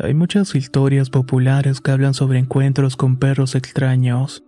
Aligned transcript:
Hay 0.00 0.14
muchas 0.14 0.54
historias 0.54 1.10
populares 1.10 1.80
que 1.80 1.90
hablan 1.90 2.14
sobre 2.14 2.38
encuentros 2.38 2.94
con 2.94 3.16
perros 3.16 3.56
extraños, 3.56 4.44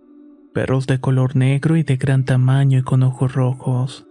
perros 0.53 0.87
de 0.87 1.01
color 1.01 1.35
negro 1.35 1.75
y 1.75 1.83
de 1.83 1.97
gran 1.97 2.23
tamaño 2.23 2.79
y 2.79 2.83
con 2.83 3.03
ojos 3.03 3.33
rojos. 3.33 4.07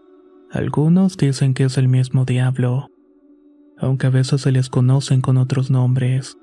Algunos 0.53 1.17
dicen 1.17 1.55
que 1.55 1.65
es 1.65 1.79
el 1.79 1.89
mismo 1.89 2.27
diablo, 2.27 2.89
aunque 3.79 4.09
a 4.09 4.11
veces 4.11 4.43
se 4.43 4.53
les 4.53 4.69
conocen 4.69 5.23
con 5.23 5.39
otros 5.39 5.71
nombres. 5.71 6.37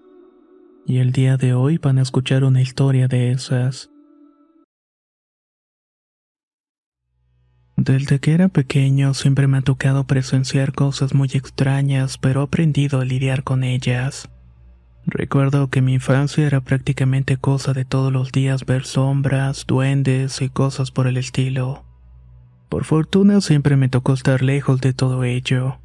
Y 0.87 0.98
el 0.98 1.11
día 1.11 1.37
de 1.37 1.53
hoy 1.53 1.77
van 1.77 1.99
a 1.99 2.01
escuchar 2.01 2.43
una 2.43 2.63
historia 2.63 3.07
de 3.07 3.29
esas. 3.29 3.91
Desde 7.76 8.17
que 8.17 8.34
era 8.34 8.48
pequeño 8.48 9.13
siempre 9.13 9.45
me 9.45 9.59
ha 9.59 9.61
tocado 9.61 10.07
presenciar 10.07 10.73
cosas 10.73 11.13
muy 11.13 11.29
extrañas, 11.34 12.17
pero 12.17 12.41
he 12.41 12.43
aprendido 12.45 12.99
a 12.99 13.05
lidiar 13.05 13.43
con 13.43 13.63
ellas. 13.63 14.27
Recuerdo 15.10 15.70
que 15.70 15.82
mi 15.82 15.94
infancia 15.94 16.46
era 16.46 16.60
prácticamente 16.60 17.38
cosa 17.38 17.72
de 17.72 17.86
todos 17.86 18.12
los 18.12 18.34
días 18.34 18.66
ver 18.66 18.84
sombras, 18.84 19.66
duendes 19.66 20.41
y 20.41 20.50
cosas 20.50 20.91
por 20.91 21.08
el 21.08 21.16
estilo. 21.16 21.86
Por 22.68 22.84
fortuna 22.84 23.40
siempre 23.40 23.78
me 23.78 23.88
tocó 23.88 24.13
estar 24.13 24.44
lejos 24.44 24.82
de 24.82 24.91
todo 24.91 25.24
ello, 25.24 25.80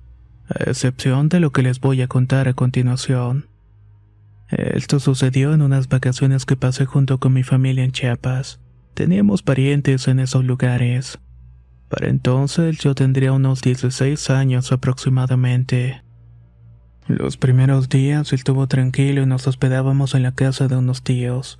a 0.48 0.64
excepción 0.68 1.28
de 1.28 1.38
lo 1.38 1.52
que 1.52 1.62
les 1.62 1.78
voy 1.78 2.02
a 2.02 2.08
contar 2.08 2.48
a 2.48 2.54
continuación. 2.54 3.46
Esto 4.48 4.98
sucedió 4.98 5.54
en 5.54 5.62
unas 5.62 5.88
vacaciones 5.88 6.44
que 6.44 6.56
pasé 6.56 6.84
junto 6.84 7.18
con 7.18 7.32
mi 7.32 7.44
familia 7.44 7.84
en 7.84 7.92
Chiapas. 7.92 8.60
Teníamos 8.92 9.44
parientes 9.44 10.08
en 10.08 10.18
esos 10.18 10.44
lugares. 10.44 11.20
Para 11.88 12.08
entonces 12.08 12.76
yo 12.78 12.96
tendría 12.96 13.32
unos 13.32 13.62
16 13.62 14.30
años 14.30 14.72
aproximadamente. 14.72 16.02
Los 17.08 17.36
primeros 17.36 17.88
días 17.88 18.32
estuvo 18.32 18.66
tranquilo 18.68 19.22
y 19.22 19.26
nos 19.26 19.46
hospedábamos 19.46 20.14
en 20.14 20.22
la 20.22 20.32
casa 20.32 20.68
de 20.68 20.76
unos 20.76 21.02
tíos. 21.02 21.58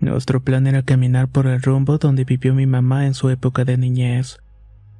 Nuestro 0.00 0.40
plan 0.40 0.66
era 0.66 0.82
caminar 0.82 1.28
por 1.28 1.46
el 1.46 1.60
rumbo 1.60 1.98
donde 1.98 2.24
vivió 2.24 2.54
mi 2.54 2.66
mamá 2.66 3.06
en 3.06 3.14
su 3.14 3.28
época 3.30 3.64
de 3.64 3.76
niñez. 3.76 4.38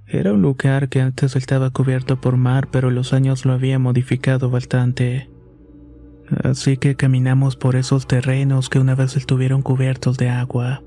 Era 0.08 0.32
un 0.32 0.42
lugar 0.42 0.88
que 0.88 1.00
antes 1.00 1.36
estaba 1.36 1.70
cubierto 1.70 2.20
por 2.20 2.36
mar, 2.36 2.68
pero 2.70 2.90
los 2.90 3.12
años 3.12 3.44
lo 3.44 3.52
habían 3.52 3.82
modificado 3.82 4.50
bastante. 4.50 5.30
Así 6.42 6.76
que 6.76 6.96
caminamos 6.96 7.56
por 7.56 7.76
esos 7.76 8.06
terrenos 8.06 8.68
que 8.68 8.80
una 8.80 8.94
vez 8.94 9.16
estuvieron 9.16 9.62
cubiertos 9.62 10.18
de 10.18 10.28
agua. 10.28 10.82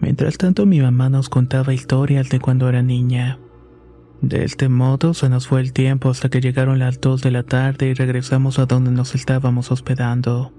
Mientras 0.00 0.38
tanto 0.38 0.64
mi 0.64 0.80
mamá 0.80 1.08
nos 1.08 1.28
contaba 1.28 1.74
historias 1.74 2.28
de 2.30 2.40
cuando 2.40 2.68
era 2.68 2.82
niña. 2.82 3.38
De 4.22 4.44
este 4.44 4.68
modo 4.68 5.14
se 5.14 5.28
nos 5.28 5.48
fue 5.48 5.60
el 5.60 5.72
tiempo 5.72 6.08
hasta 6.08 6.28
que 6.28 6.40
llegaron 6.40 6.78
las 6.78 7.00
dos 7.00 7.22
de 7.22 7.32
la 7.32 7.42
tarde 7.42 7.88
y 7.88 7.94
regresamos 7.94 8.60
a 8.60 8.66
donde 8.66 8.92
nos 8.92 9.16
estábamos 9.16 9.72
hospedando. 9.72 10.52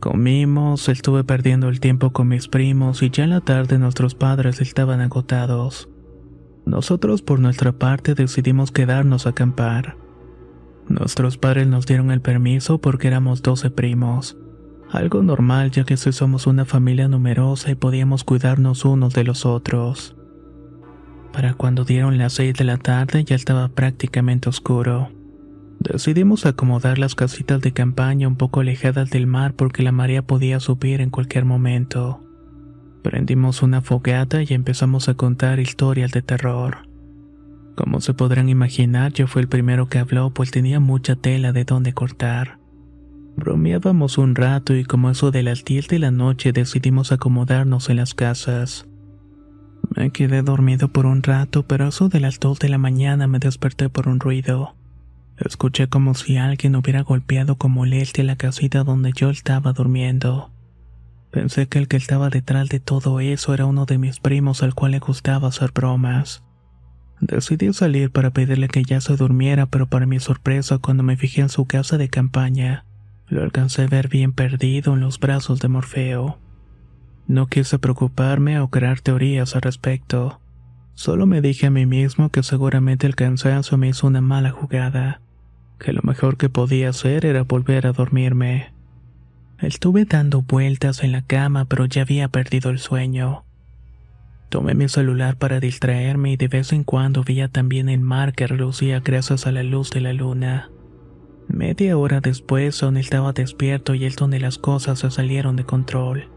Comimos, 0.00 0.88
estuve 0.88 1.22
perdiendo 1.22 1.68
el 1.68 1.80
tiempo 1.80 2.14
con 2.14 2.28
mis 2.28 2.48
primos 2.48 3.02
y 3.02 3.10
ya 3.10 3.24
en 3.24 3.30
la 3.30 3.42
tarde 3.42 3.78
nuestros 3.78 4.14
padres 4.14 4.62
estaban 4.62 5.02
agotados. 5.02 5.90
Nosotros 6.64 7.20
por 7.20 7.40
nuestra 7.40 7.72
parte 7.72 8.14
decidimos 8.14 8.72
quedarnos 8.72 9.26
a 9.26 9.30
acampar. 9.30 9.98
Nuestros 10.88 11.36
padres 11.36 11.66
nos 11.66 11.84
dieron 11.84 12.10
el 12.10 12.22
permiso 12.22 12.78
porque 12.78 13.08
éramos 13.08 13.42
12 13.42 13.70
primos. 13.70 14.38
Algo 14.90 15.22
normal 15.22 15.70
ya 15.72 15.84
que 15.84 15.98
somos 15.98 16.46
una 16.46 16.64
familia 16.64 17.06
numerosa 17.06 17.70
y 17.70 17.74
podíamos 17.74 18.24
cuidarnos 18.24 18.86
unos 18.86 19.12
de 19.12 19.24
los 19.24 19.44
otros. 19.44 20.16
Para 21.32 21.54
cuando 21.54 21.84
dieron 21.84 22.18
las 22.18 22.34
seis 22.34 22.54
de 22.54 22.64
la 22.64 22.76
tarde 22.76 23.24
ya 23.24 23.34
estaba 23.34 23.68
prácticamente 23.68 24.48
oscuro. 24.48 25.10
Decidimos 25.80 26.46
acomodar 26.46 26.98
las 26.98 27.14
casitas 27.14 27.60
de 27.60 27.72
campaña 27.72 28.28
un 28.28 28.36
poco 28.36 28.60
alejadas 28.60 29.10
del 29.10 29.26
mar 29.26 29.54
porque 29.54 29.82
la 29.82 29.92
marea 29.92 30.22
podía 30.22 30.60
subir 30.60 31.00
en 31.00 31.10
cualquier 31.10 31.44
momento. 31.44 32.22
Prendimos 33.02 33.62
una 33.62 33.80
fogata 33.80 34.42
y 34.42 34.46
empezamos 34.50 35.08
a 35.08 35.14
contar 35.14 35.58
historias 35.58 36.12
de 36.12 36.22
terror. 36.22 36.88
Como 37.74 38.00
se 38.00 38.14
podrán 38.14 38.48
imaginar, 38.48 39.12
yo 39.12 39.26
fui 39.26 39.42
el 39.42 39.48
primero 39.48 39.88
que 39.88 39.98
habló 39.98 40.30
pues 40.30 40.50
tenía 40.50 40.78
mucha 40.78 41.16
tela 41.16 41.52
de 41.52 41.64
donde 41.64 41.94
cortar. 41.94 42.58
Bromeábamos 43.36 44.18
un 44.18 44.34
rato 44.34 44.76
y 44.76 44.84
como 44.84 45.10
eso 45.10 45.30
de 45.30 45.42
las 45.42 45.64
10 45.64 45.88
de 45.88 45.98
la 45.98 46.10
noche 46.10 46.52
decidimos 46.52 47.10
acomodarnos 47.10 47.88
en 47.88 47.96
las 47.96 48.14
casas. 48.14 48.86
Me 49.90 50.10
quedé 50.10 50.42
dormido 50.42 50.88
por 50.88 51.06
un 51.06 51.22
rato, 51.22 51.64
pero 51.66 51.88
eso 51.88 52.08
de 52.08 52.20
las 52.20 52.40
dos 52.40 52.58
de 52.58 52.68
la 52.68 52.78
mañana 52.78 53.26
me 53.26 53.38
desperté 53.38 53.88
por 53.88 54.08
un 54.08 54.20
ruido. 54.20 54.74
Escuché 55.38 55.88
como 55.88 56.14
si 56.14 56.36
alguien 56.36 56.76
hubiera 56.76 57.02
golpeado 57.02 57.56
con 57.56 57.72
molestia 57.72 58.24
la 58.24 58.36
casita 58.36 58.84
donde 58.84 59.12
yo 59.12 59.30
estaba 59.30 59.72
durmiendo. 59.72 60.50
Pensé 61.30 61.66
que 61.66 61.78
el 61.78 61.88
que 61.88 61.96
estaba 61.96 62.28
detrás 62.28 62.68
de 62.68 62.78
todo 62.78 63.18
eso 63.20 63.54
era 63.54 63.66
uno 63.66 63.86
de 63.86 63.98
mis 63.98 64.20
primos 64.20 64.62
al 64.62 64.74
cual 64.74 64.92
le 64.92 64.98
gustaba 64.98 65.48
hacer 65.48 65.72
bromas. 65.72 66.44
Decidí 67.20 67.72
salir 67.72 68.10
para 68.10 68.30
pedirle 68.30 68.68
que 68.68 68.82
ya 68.82 69.00
se 69.00 69.16
durmiera, 69.16 69.66
pero 69.66 69.86
para 69.86 70.06
mi 70.06 70.20
sorpresa 70.20 70.78
cuando 70.78 71.02
me 71.02 71.16
fijé 71.16 71.40
en 71.40 71.48
su 71.48 71.66
casa 71.66 71.96
de 71.96 72.08
campaña, 72.08 72.84
lo 73.28 73.42
alcancé 73.42 73.82
a 73.82 73.86
ver 73.86 74.08
bien 74.08 74.32
perdido 74.32 74.94
en 74.94 75.00
los 75.00 75.18
brazos 75.18 75.60
de 75.60 75.68
Morfeo. 75.68 76.38
No 77.26 77.46
quise 77.46 77.78
preocuparme 77.78 78.58
o 78.60 78.68
crear 78.68 79.00
teorías 79.00 79.54
al 79.54 79.62
respecto. 79.62 80.40
Solo 80.94 81.26
me 81.26 81.40
dije 81.40 81.66
a 81.66 81.70
mí 81.70 81.86
mismo 81.86 82.30
que 82.30 82.42
seguramente 82.42 83.06
el 83.06 83.14
cansancio 83.14 83.78
me 83.78 83.88
hizo 83.88 84.06
una 84.06 84.20
mala 84.20 84.50
jugada, 84.50 85.20
que 85.78 85.92
lo 85.92 86.00
mejor 86.02 86.36
que 86.36 86.48
podía 86.48 86.90
hacer 86.90 87.24
era 87.24 87.42
volver 87.42 87.86
a 87.86 87.92
dormirme. 87.92 88.72
Estuve 89.58 90.04
dando 90.04 90.42
vueltas 90.42 91.02
en 91.02 91.12
la 91.12 91.22
cama 91.22 91.64
pero 91.66 91.86
ya 91.86 92.02
había 92.02 92.28
perdido 92.28 92.70
el 92.70 92.78
sueño. 92.78 93.44
Tomé 94.48 94.74
mi 94.74 94.88
celular 94.88 95.36
para 95.36 95.60
distraerme 95.60 96.32
y 96.32 96.36
de 96.36 96.48
vez 96.48 96.74
en 96.74 96.84
cuando 96.84 97.24
veía 97.24 97.48
también 97.48 97.88
el 97.88 98.00
mar 98.00 98.34
que 98.34 98.46
relucía 98.46 99.00
gracias 99.00 99.46
a 99.46 99.52
la 99.52 99.62
luz 99.62 99.90
de 99.90 100.02
la 100.02 100.12
luna. 100.12 100.70
Media 101.48 101.96
hora 101.96 102.20
después 102.20 102.82
aún 102.82 102.96
estaba 102.98 103.32
despierto 103.32 103.94
y 103.94 104.04
es 104.04 104.16
donde 104.16 104.40
las 104.40 104.58
cosas 104.58 104.98
se 104.98 105.10
salieron 105.10 105.56
de 105.56 105.64
control. 105.64 106.28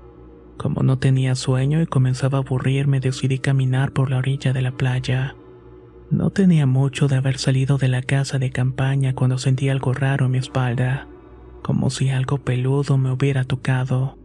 Como 0.58 0.84
no 0.84 0.98
tenía 0.98 1.36
sueño 1.36 1.82
y 1.82 1.86
comenzaba 1.86 2.38
a 2.38 2.42
aburrirme, 2.42 3.00
decidí 3.00 3.40
caminar 3.40 3.92
por 3.92 4.10
la 4.10 4.18
orilla 4.18 4.54
de 4.54 4.62
la 4.62 4.72
playa. 4.72 5.36
No 6.10 6.30
tenía 6.30 6.66
mucho 6.66 7.08
de 7.08 7.16
haber 7.16 7.38
salido 7.38 7.78
de 7.78 7.88
la 7.88 8.02
casa 8.02 8.40
de 8.40 8.52
campaña 8.52 9.14
cuando 9.14 9.38
sentí 9.38 9.70
algo 9.70 9.94
raro 9.94 10.26
en 10.26 10.32
mi 10.32 10.38
espalda, 10.38 11.08
como 11.62 11.90
si 11.90 12.10
algo 12.10 12.38
peludo 12.38 12.98
me 12.98 13.12
hubiera 13.12 13.44
tocado. 13.44 14.18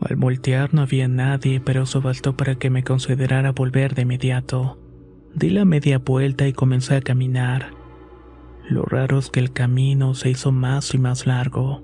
Al 0.00 0.16
voltear 0.16 0.74
no 0.74 0.82
había 0.82 1.08
nadie, 1.08 1.60
pero 1.60 1.82
eso 1.82 2.00
bastó 2.00 2.36
para 2.36 2.56
que 2.56 2.70
me 2.70 2.82
considerara 2.82 3.52
volver 3.52 3.94
de 3.94 4.02
inmediato. 4.02 4.78
Di 5.34 5.50
la 5.50 5.64
media 5.64 5.98
vuelta 5.98 6.46
y 6.48 6.52
comencé 6.52 6.96
a 6.96 7.00
caminar. 7.00 7.70
Lo 8.68 8.82
raro 8.82 9.18
es 9.18 9.30
que 9.30 9.40
el 9.40 9.52
camino 9.52 10.14
se 10.14 10.30
hizo 10.30 10.52
más 10.52 10.94
y 10.94 10.98
más 10.98 11.26
largo. 11.26 11.82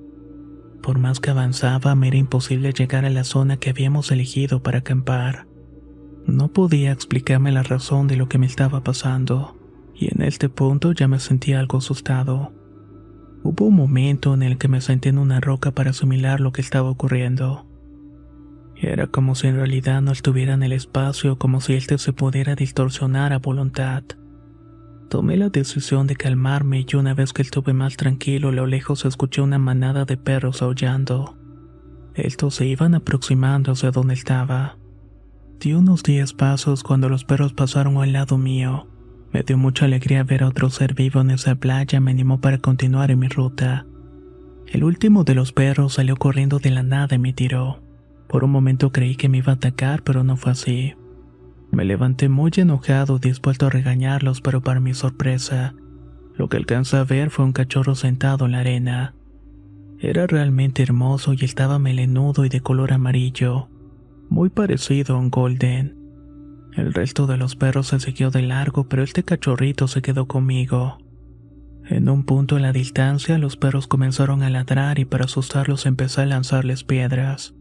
Por 0.82 0.98
más 0.98 1.20
que 1.20 1.30
avanzaba, 1.30 1.94
me 1.94 2.08
era 2.08 2.16
imposible 2.16 2.72
llegar 2.72 3.04
a 3.04 3.10
la 3.10 3.24
zona 3.24 3.58
que 3.58 3.70
habíamos 3.70 4.10
elegido 4.10 4.62
para 4.62 4.78
acampar. 4.78 5.46
No 6.26 6.48
podía 6.48 6.92
explicarme 6.92 7.52
la 7.52 7.62
razón 7.62 8.06
de 8.06 8.16
lo 8.16 8.28
que 8.28 8.38
me 8.38 8.46
estaba 8.46 8.82
pasando, 8.82 9.56
y 9.94 10.14
en 10.14 10.22
este 10.22 10.48
punto 10.48 10.92
ya 10.92 11.08
me 11.08 11.20
sentía 11.20 11.60
algo 11.60 11.78
asustado. 11.78 12.52
Hubo 13.42 13.66
un 13.66 13.74
momento 13.74 14.34
en 14.34 14.42
el 14.42 14.58
que 14.58 14.68
me 14.68 14.80
senté 14.80 15.08
en 15.08 15.18
una 15.18 15.40
roca 15.40 15.72
para 15.72 15.90
asimilar 15.90 16.40
lo 16.40 16.52
que 16.52 16.60
estaba 16.60 16.90
ocurriendo. 16.90 17.66
Era 18.76 19.06
como 19.06 19.34
si 19.34 19.46
en 19.46 19.56
realidad 19.56 20.00
no 20.00 20.12
estuviera 20.12 20.54
en 20.54 20.62
el 20.62 20.72
espacio, 20.72 21.38
como 21.38 21.60
si 21.60 21.74
éste 21.74 21.98
se 21.98 22.14
pudiera 22.14 22.54
distorsionar 22.54 23.32
a 23.34 23.38
voluntad. 23.38 24.04
Tomé 25.10 25.36
la 25.36 25.48
decisión 25.48 26.06
de 26.06 26.14
calmarme 26.14 26.86
y 26.88 26.94
una 26.94 27.14
vez 27.14 27.32
que 27.32 27.42
estuve 27.42 27.72
más 27.72 27.96
tranquilo, 27.96 28.50
a 28.50 28.52
lo 28.52 28.66
lejos 28.66 29.04
escuché 29.04 29.42
una 29.42 29.58
manada 29.58 30.04
de 30.04 30.16
perros 30.16 30.62
aullando. 30.62 31.36
Estos 32.14 32.54
se 32.54 32.66
iban 32.66 32.94
aproximando 32.94 33.72
hacia 33.72 33.90
donde 33.90 34.14
estaba. 34.14 34.76
Di 35.58 35.72
unos 35.72 36.04
diez 36.04 36.32
pasos 36.32 36.84
cuando 36.84 37.08
los 37.08 37.24
perros 37.24 37.52
pasaron 37.52 37.96
al 37.96 38.12
lado 38.12 38.38
mío. 38.38 38.86
Me 39.32 39.42
dio 39.42 39.58
mucha 39.58 39.86
alegría 39.86 40.22
ver 40.22 40.44
a 40.44 40.48
otro 40.48 40.70
ser 40.70 40.94
vivo 40.94 41.20
en 41.22 41.30
esa 41.30 41.56
playa, 41.56 41.98
me 41.98 42.12
animó 42.12 42.40
para 42.40 42.58
continuar 42.58 43.10
en 43.10 43.18
mi 43.18 43.26
ruta. 43.26 43.86
El 44.68 44.84
último 44.84 45.24
de 45.24 45.34
los 45.34 45.52
perros 45.52 45.94
salió 45.94 46.14
corriendo 46.18 46.60
de 46.60 46.70
la 46.70 46.84
nada 46.84 47.16
y 47.16 47.18
me 47.18 47.32
tiró. 47.32 47.82
Por 48.28 48.44
un 48.44 48.52
momento 48.52 48.92
creí 48.92 49.16
que 49.16 49.28
me 49.28 49.38
iba 49.38 49.54
a 49.54 49.56
atacar, 49.56 50.04
pero 50.04 50.22
no 50.22 50.36
fue 50.36 50.52
así. 50.52 50.94
Me 51.72 51.84
levanté 51.84 52.28
muy 52.28 52.50
enojado, 52.56 53.18
dispuesto 53.18 53.66
a 53.66 53.70
regañarlos, 53.70 54.40
pero 54.40 54.60
para 54.60 54.80
mi 54.80 54.94
sorpresa, 54.94 55.74
lo 56.36 56.48
que 56.48 56.56
alcanzé 56.56 56.96
a 56.96 57.04
ver 57.04 57.30
fue 57.30 57.44
un 57.44 57.52
cachorro 57.52 57.94
sentado 57.94 58.46
en 58.46 58.52
la 58.52 58.60
arena. 58.60 59.14
Era 59.98 60.26
realmente 60.26 60.82
hermoso 60.82 61.34
y 61.34 61.44
estaba 61.44 61.78
melenudo 61.78 62.44
y 62.44 62.48
de 62.48 62.60
color 62.60 62.92
amarillo, 62.92 63.68
muy 64.28 64.48
parecido 64.48 65.14
a 65.14 65.18
un 65.18 65.30
golden. 65.30 65.96
El 66.74 66.94
resto 66.94 67.26
de 67.26 67.36
los 67.36 67.56
perros 67.56 67.88
se 67.88 68.00
siguió 68.00 68.30
de 68.30 68.42
largo, 68.42 68.88
pero 68.88 69.02
este 69.02 69.22
cachorrito 69.22 69.88
se 69.88 70.02
quedó 70.02 70.26
conmigo. 70.26 70.98
En 71.84 72.08
un 72.08 72.24
punto 72.24 72.56
en 72.56 72.62
la 72.62 72.72
distancia, 72.72 73.36
los 73.38 73.56
perros 73.56 73.86
comenzaron 73.86 74.42
a 74.42 74.50
ladrar 74.50 74.98
y 74.98 75.04
para 75.04 75.24
asustarlos 75.24 75.86
empecé 75.86 76.22
a 76.22 76.26
lanzarles 76.26 76.84
piedras. 76.84 77.54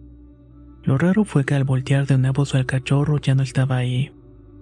Lo 0.83 0.97
raro 0.97 1.23
fue 1.25 1.45
que 1.45 1.55
al 1.55 1.63
voltear 1.63 2.07
de 2.07 2.17
nuevo 2.17 2.45
al 2.53 2.65
cachorro 2.65 3.19
ya 3.19 3.35
no 3.35 3.43
estaba 3.43 3.77
ahí. 3.77 4.11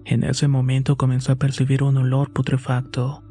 En 0.04 0.24
ese 0.24 0.48
momento 0.48 0.96
comenzó 0.96 1.32
a 1.32 1.36
percibir 1.36 1.82
un 1.82 1.96
olor 1.96 2.32
putrefacto. 2.32 3.22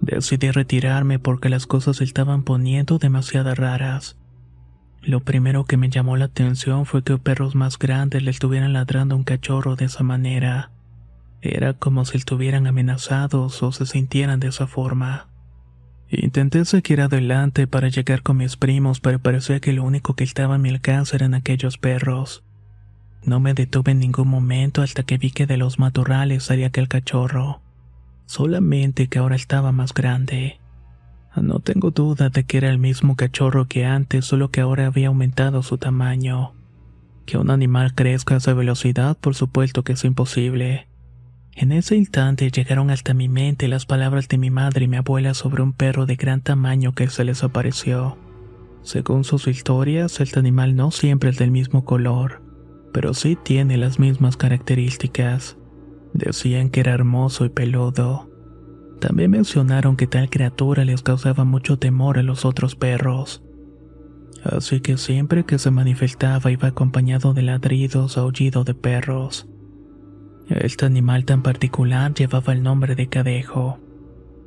Decidí 0.00 0.50
retirarme 0.50 1.18
porque 1.18 1.48
las 1.48 1.66
cosas 1.66 2.00
estaban 2.00 2.42
poniendo 2.42 2.98
demasiado 2.98 3.54
raras. 3.54 4.16
Lo 5.02 5.20
primero 5.20 5.64
que 5.64 5.76
me 5.76 5.88
llamó 5.88 6.16
la 6.16 6.26
atención 6.26 6.86
fue 6.86 7.02
que 7.02 7.18
perros 7.18 7.54
más 7.54 7.78
grandes 7.78 8.22
le 8.22 8.30
estuvieran 8.30 8.72
ladrando 8.72 9.14
a 9.14 9.18
un 9.18 9.24
cachorro 9.24 9.76
de 9.76 9.84
esa 9.86 10.02
manera. 10.02 10.70
Era 11.42 11.74
como 11.74 12.04
si 12.04 12.16
estuvieran 12.16 12.66
amenazados 12.66 13.62
o 13.62 13.72
se 13.72 13.86
sintieran 13.86 14.40
de 14.40 14.48
esa 14.48 14.66
forma. 14.66 15.28
Intenté 16.08 16.64
seguir 16.64 17.00
adelante 17.00 17.66
para 17.66 17.88
llegar 17.88 18.22
con 18.22 18.36
mis 18.36 18.56
primos, 18.56 19.00
pero 19.00 19.18
parecía 19.18 19.60
que 19.60 19.72
lo 19.72 19.84
único 19.84 20.14
que 20.14 20.24
estaba 20.24 20.54
a 20.54 20.58
mi 20.58 20.70
alcance 20.70 21.16
eran 21.16 21.34
aquellos 21.34 21.78
perros. 21.78 22.44
No 23.24 23.40
me 23.40 23.54
detuve 23.54 23.92
en 23.92 23.98
ningún 23.98 24.28
momento 24.28 24.82
hasta 24.82 25.02
que 25.02 25.18
vi 25.18 25.30
que 25.30 25.46
de 25.46 25.56
los 25.56 25.78
matorrales 25.78 26.44
salía 26.44 26.68
aquel 26.68 26.88
cachorro 26.88 27.60
solamente 28.26 29.06
que 29.08 29.18
ahora 29.18 29.36
estaba 29.36 29.72
más 29.72 29.94
grande. 29.94 30.60
No 31.36 31.60
tengo 31.60 31.90
duda 31.90 32.28
de 32.28 32.44
que 32.44 32.58
era 32.58 32.70
el 32.70 32.78
mismo 32.78 33.14
cachorro 33.14 33.66
que 33.66 33.84
antes, 33.84 34.24
solo 34.24 34.50
que 34.50 34.60
ahora 34.60 34.86
había 34.86 35.08
aumentado 35.08 35.62
su 35.62 35.78
tamaño. 35.78 36.54
Que 37.24 37.38
un 37.38 37.50
animal 37.50 37.94
crezca 37.94 38.34
a 38.34 38.38
esa 38.38 38.54
velocidad, 38.54 39.16
por 39.18 39.34
supuesto 39.34 39.82
que 39.84 39.92
es 39.92 40.04
imposible. 40.04 40.88
En 41.58 41.72
ese 41.72 41.96
instante 41.96 42.50
llegaron 42.50 42.90
hasta 42.90 43.14
mi 43.14 43.30
mente 43.30 43.66
las 43.66 43.86
palabras 43.86 44.28
de 44.28 44.36
mi 44.36 44.50
madre 44.50 44.84
y 44.84 44.88
mi 44.88 44.98
abuela 44.98 45.32
sobre 45.32 45.62
un 45.62 45.72
perro 45.72 46.04
de 46.04 46.16
gran 46.16 46.42
tamaño 46.42 46.92
que 46.92 47.08
se 47.08 47.24
les 47.24 47.42
apareció. 47.42 48.18
Según 48.82 49.24
sus 49.24 49.48
historias, 49.48 50.20
este 50.20 50.38
animal 50.38 50.76
no 50.76 50.90
siempre 50.90 51.30
es 51.30 51.38
del 51.38 51.50
mismo 51.50 51.86
color, 51.86 52.42
pero 52.92 53.14
sí 53.14 53.38
tiene 53.42 53.78
las 53.78 53.98
mismas 53.98 54.36
características. 54.36 55.56
Decían 56.12 56.68
que 56.68 56.80
era 56.80 56.92
hermoso 56.92 57.46
y 57.46 57.48
peludo. 57.48 58.30
También 59.00 59.30
mencionaron 59.30 59.96
que 59.96 60.06
tal 60.06 60.28
criatura 60.28 60.84
les 60.84 61.00
causaba 61.00 61.44
mucho 61.44 61.78
temor 61.78 62.18
a 62.18 62.22
los 62.22 62.44
otros 62.44 62.76
perros. 62.76 63.42
Así 64.44 64.80
que 64.80 64.98
siempre 64.98 65.44
que 65.46 65.58
se 65.58 65.70
manifestaba 65.70 66.50
iba 66.50 66.68
acompañado 66.68 67.32
de 67.32 67.42
ladridos 67.42 68.18
o 68.18 68.20
aullido 68.20 68.62
de 68.62 68.74
perros. 68.74 69.48
Este 70.48 70.86
animal 70.86 71.24
tan 71.24 71.42
particular 71.42 72.14
llevaba 72.14 72.52
el 72.52 72.62
nombre 72.62 72.94
de 72.94 73.08
Cadejo. 73.08 73.80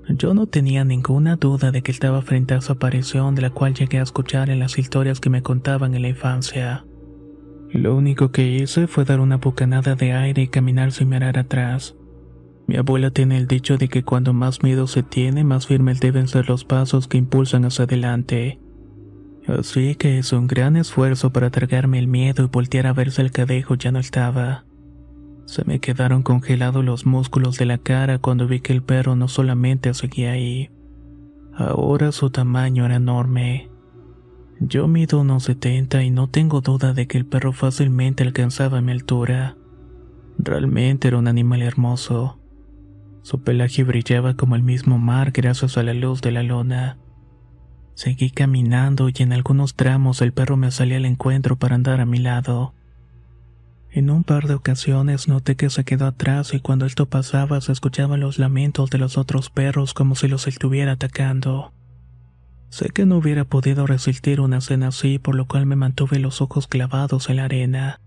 Yo 0.07 0.33
no 0.33 0.47
tenía 0.47 0.85
ninguna 0.85 1.35
duda 1.35 1.71
de 1.71 1.81
que 1.81 1.91
estaba 1.91 2.21
frente 2.21 2.53
a 2.53 2.61
su 2.61 2.71
aparición 2.71 3.35
de 3.35 3.41
la 3.43 3.49
cual 3.49 3.73
llegué 3.73 3.99
a 3.99 4.03
escuchar 4.03 4.49
en 4.49 4.59
las 4.59 4.79
historias 4.79 5.19
que 5.19 5.29
me 5.29 5.43
contaban 5.43 5.93
en 5.93 6.01
la 6.03 6.07
infancia. 6.07 6.85
Lo 7.71 7.95
único 7.95 8.31
que 8.31 8.47
hice 8.47 8.87
fue 8.87 9.05
dar 9.05 9.19
una 9.19 9.37
bocanada 9.37 9.95
de 9.95 10.13
aire 10.13 10.43
y 10.43 10.47
caminar 10.47 10.93
sin 10.93 11.09
mirar 11.09 11.37
atrás. 11.37 11.95
Mi 12.65 12.77
abuela 12.77 13.11
tiene 13.11 13.37
el 13.37 13.47
dicho 13.47 13.77
de 13.77 13.89
que 13.89 14.03
cuando 14.03 14.31
más 14.33 14.63
miedo 14.63 14.87
se 14.87 15.03
tiene, 15.03 15.43
más 15.43 15.67
firmes 15.67 15.99
deben 15.99 16.27
ser 16.27 16.49
los 16.49 16.63
pasos 16.63 17.07
que 17.07 17.17
impulsan 17.17 17.65
hacia 17.65 17.83
adelante. 17.83 18.59
Así 19.47 19.95
que 19.95 20.17
hice 20.17 20.35
un 20.35 20.47
gran 20.47 20.75
esfuerzo 20.77 21.31
para 21.31 21.49
tragarme 21.49 21.99
el 21.99 22.07
miedo 22.07 22.43
y 22.43 22.47
voltear 22.47 22.87
a 22.87 22.93
ver 22.93 23.11
si 23.11 23.21
el 23.21 23.31
cadejo 23.31 23.75
ya 23.75 23.91
no 23.91 23.99
estaba. 23.99 24.65
Se 25.49 25.65
me 25.65 25.79
quedaron 25.79 26.21
congelados 26.21 26.85
los 26.85 27.07
músculos 27.07 27.57
de 27.57 27.65
la 27.65 27.79
cara 27.79 28.19
cuando 28.19 28.45
vi 28.45 28.59
que 28.59 28.71
el 28.71 28.83
perro 28.83 29.15
no 29.15 29.27
solamente 29.27 29.91
seguía 29.95 30.33
ahí. 30.33 30.69
Ahora 31.55 32.11
su 32.11 32.29
tamaño 32.29 32.85
era 32.85 32.97
enorme. 32.97 33.71
Yo 34.59 34.87
mido 34.87 35.21
unos 35.21 35.45
70 35.45 36.03
y 36.03 36.11
no 36.11 36.29
tengo 36.29 36.61
duda 36.61 36.93
de 36.93 37.07
que 37.07 37.17
el 37.17 37.25
perro 37.25 37.51
fácilmente 37.51 38.21
alcanzaba 38.21 38.79
mi 38.81 38.91
altura. 38.91 39.57
Realmente 40.37 41.07
era 41.07 41.17
un 41.17 41.27
animal 41.27 41.63
hermoso. 41.63 42.39
Su 43.23 43.41
pelaje 43.41 43.83
brillaba 43.83 44.35
como 44.35 44.55
el 44.55 44.61
mismo 44.61 44.99
mar 44.99 45.31
gracias 45.31 45.79
a 45.79 45.83
la 45.83 45.95
luz 45.95 46.21
de 46.21 46.31
la 46.31 46.43
luna. 46.43 46.99
Seguí 47.95 48.29
caminando 48.29 49.09
y 49.09 49.13
en 49.17 49.33
algunos 49.33 49.73
tramos 49.73 50.21
el 50.21 50.31
perro 50.31 50.57
me 50.57 50.69
salía 50.69 50.97
al 50.97 51.05
encuentro 51.05 51.55
para 51.57 51.73
andar 51.73 52.01
a 52.01 52.05
mi 52.05 52.19
lado. 52.19 52.75
En 53.91 54.11
un 54.11 54.23
par 54.23 54.47
de 54.47 54.53
ocasiones 54.53 55.27
noté 55.27 55.55
que 55.55 55.69
se 55.69 55.83
quedó 55.83 56.05
atrás 56.05 56.53
y 56.53 56.59
cuando 56.59 56.85
esto 56.85 57.07
pasaba 57.07 57.59
se 57.61 57.71
escuchaban 57.71 58.19
los 58.19 58.37
lamentos 58.37 58.89
de 58.91 58.99
los 58.99 59.17
otros 59.17 59.49
perros 59.49 59.93
como 59.93 60.15
si 60.15 60.27
los 60.27 60.47
estuviera 60.47 60.91
atacando. 60.91 61.71
Sé 62.69 62.89
que 62.89 63.07
no 63.07 63.17
hubiera 63.17 63.45
podido 63.45 63.87
resistir 63.87 64.41
una 64.41 64.61
cena 64.61 64.89
así, 64.89 65.17
por 65.17 65.33
lo 65.33 65.47
cual 65.47 65.65
me 65.65 65.75
mantuve 65.75 66.19
los 66.19 66.39
ojos 66.39 66.67
clavados 66.67 67.29
en 67.29 67.37
la 67.37 67.45
arena. 67.45 67.99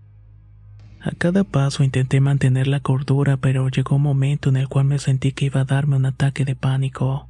A 1.01 1.11
cada 1.11 1.43
paso 1.43 1.83
intenté 1.83 2.21
mantener 2.21 2.67
la 2.67 2.79
cordura, 2.79 3.35
pero 3.35 3.67
llegó 3.67 3.97
un 3.97 4.03
momento 4.03 4.47
en 4.47 4.55
el 4.55 4.69
cual 4.69 4.85
me 4.85 4.99
sentí 4.99 5.33
que 5.33 5.45
iba 5.45 5.61
a 5.61 5.65
darme 5.65 5.97
un 5.97 6.05
ataque 6.05 6.45
de 6.45 6.55
pánico. 6.55 7.27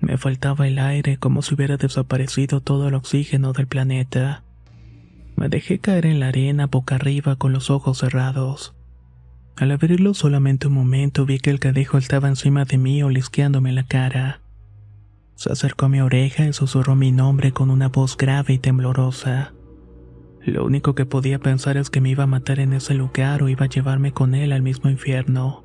Me 0.00 0.18
faltaba 0.18 0.66
el 0.66 0.80
aire 0.80 1.18
como 1.18 1.42
si 1.42 1.54
hubiera 1.54 1.76
desaparecido 1.76 2.60
todo 2.60 2.88
el 2.88 2.94
oxígeno 2.94 3.52
del 3.52 3.68
planeta. 3.68 4.42
Me 5.40 5.48
dejé 5.48 5.78
caer 5.78 6.04
en 6.04 6.20
la 6.20 6.28
arena 6.28 6.66
boca 6.66 6.96
arriba 6.96 7.36
con 7.36 7.54
los 7.54 7.70
ojos 7.70 7.96
cerrados. 7.96 8.74
Al 9.56 9.70
abrirlo 9.70 10.12
solamente 10.12 10.66
un 10.66 10.74
momento 10.74 11.24
vi 11.24 11.38
que 11.38 11.48
el 11.48 11.58
cadejo 11.58 11.96
estaba 11.96 12.28
encima 12.28 12.66
de 12.66 12.76
mí 12.76 13.02
olisqueándome 13.02 13.72
la 13.72 13.86
cara. 13.86 14.42
Se 15.36 15.50
acercó 15.50 15.86
a 15.86 15.88
mi 15.88 16.02
oreja 16.02 16.44
y 16.44 16.52
susurró 16.52 16.94
mi 16.94 17.10
nombre 17.10 17.52
con 17.52 17.70
una 17.70 17.88
voz 17.88 18.18
grave 18.18 18.52
y 18.52 18.58
temblorosa. 18.58 19.54
Lo 20.42 20.66
único 20.66 20.94
que 20.94 21.06
podía 21.06 21.38
pensar 21.38 21.78
es 21.78 21.88
que 21.88 22.02
me 22.02 22.10
iba 22.10 22.24
a 22.24 22.26
matar 22.26 22.60
en 22.60 22.74
ese 22.74 22.92
lugar 22.92 23.42
o 23.42 23.48
iba 23.48 23.64
a 23.64 23.70
llevarme 23.70 24.12
con 24.12 24.34
él 24.34 24.52
al 24.52 24.60
mismo 24.60 24.90
infierno. 24.90 25.64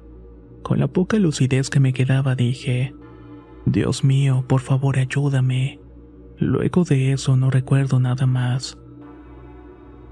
Con 0.62 0.79
la 0.79 0.88
poca 0.88 1.17
lucidez 1.17 1.70
que 1.70 1.82
me 1.82 1.91
quedaba 1.91 2.36
dije, 2.36 2.96
Dios 3.65 4.05
mío, 4.05 4.46
por 4.48 4.62
favor 4.62 4.98
ayúdame. 4.98 5.82
Luego 6.38 6.86
de 6.86 7.12
eso 7.12 7.36
no 7.36 7.51
recuerdo 7.51 8.00
nada 8.00 8.25
más. 8.25 8.77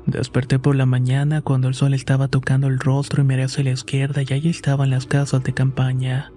Desperté 0.05 0.59
por 0.59 0.75
la 0.75 0.85
mañana 0.85 1.41
cuando 1.41 1.69
el 1.69 1.75
sol 1.75 1.93
estaba 1.93 2.27
tocando 2.27 2.67
el 2.67 2.79
rostro 2.79 3.23
y 3.23 3.25
miré 3.25 3.43
hacia 3.43 3.63
la 3.63 3.71
izquierda 3.71 4.21
y 4.21 4.33
allí 4.33 4.49
estaban 4.49 4.89
las 4.89 5.05
casas 5.05 5.43
de 5.43 5.53
campaña. 5.53 6.31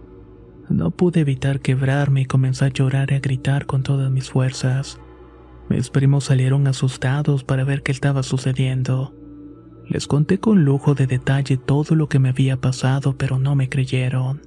No 0.69 0.91
pude 0.91 1.21
evitar 1.21 1.61
quebrarme 1.61 2.23
y 2.23 2.27
comencé 2.27 2.65
a 2.65 2.69
llorar 2.69 3.11
y 3.11 3.17
a 3.17 3.21
gritar 3.21 3.67
con 3.67 3.83
todas 3.83 4.11
mis 4.11 4.31
fuerzas. 4.31 5.01
Mis 5.69 5.91
primos 5.91 6.25
salieron 6.25 6.67
asustados 6.69 7.43
para 7.43 7.65
ver 7.65 7.83
qué 7.83 7.91
estaba 7.91 8.23
sucediendo. 8.23 9.15
Les 9.89 10.07
conté 10.07 10.39
con 10.39 10.65
lujo 10.65 10.95
de 10.95 11.07
detalle 11.07 11.57
todo 11.57 11.95
lo 11.95 12.09
que 12.09 12.19
me 12.19 12.29
había 12.29 12.61
pasado, 12.61 13.17
pero 13.17 13.39
no 13.39 13.57
me 13.57 13.69
creyeron. 13.69 14.43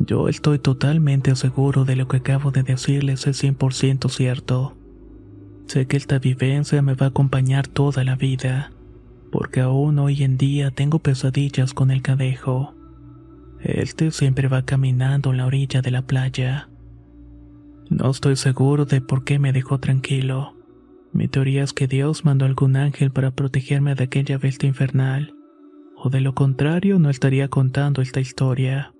Yo 0.00 0.28
estoy 0.28 0.58
totalmente 0.58 1.34
seguro 1.36 1.84
de 1.84 1.96
lo 1.96 2.08
que 2.08 2.18
acabo 2.18 2.50
de 2.50 2.64
decirles 2.64 3.26
es 3.26 3.42
100% 3.42 4.08
cierto. 4.10 4.76
Sé 5.66 5.86
que 5.86 5.96
esta 5.96 6.18
vivencia 6.18 6.82
me 6.82 6.94
va 6.94 7.06
a 7.06 7.08
acompañar 7.08 7.66
toda 7.66 8.04
la 8.04 8.16
vida, 8.16 8.72
porque 9.32 9.60
aún 9.60 9.98
hoy 9.98 10.22
en 10.22 10.36
día 10.36 10.70
tengo 10.70 10.98
pesadillas 10.98 11.74
con 11.74 11.90
el 11.90 12.02
cadejo. 12.02 12.74
Este 13.60 14.10
siempre 14.10 14.48
va 14.48 14.64
caminando 14.64 15.30
en 15.30 15.38
la 15.38 15.46
orilla 15.46 15.80
de 15.80 15.90
la 15.90 16.02
playa. 16.02 16.68
No 17.90 18.10
estoy 18.10 18.36
seguro 18.36 18.84
de 18.84 19.00
por 19.00 19.24
qué 19.24 19.38
me 19.38 19.52
dejó 19.52 19.78
tranquilo. 19.78 20.54
Mi 21.12 21.28
teoría 21.28 21.62
es 21.62 21.72
que 21.72 21.86
Dios 21.86 22.24
mandó 22.24 22.44
algún 22.44 22.76
ángel 22.76 23.10
para 23.10 23.30
protegerme 23.30 23.94
de 23.94 24.04
aquella 24.04 24.38
bestia 24.38 24.68
infernal, 24.68 25.34
o 25.96 26.10
de 26.10 26.20
lo 26.20 26.34
contrario 26.34 26.98
no 26.98 27.08
estaría 27.08 27.48
contando 27.48 28.02
esta 28.02 28.20
historia. 28.20 28.93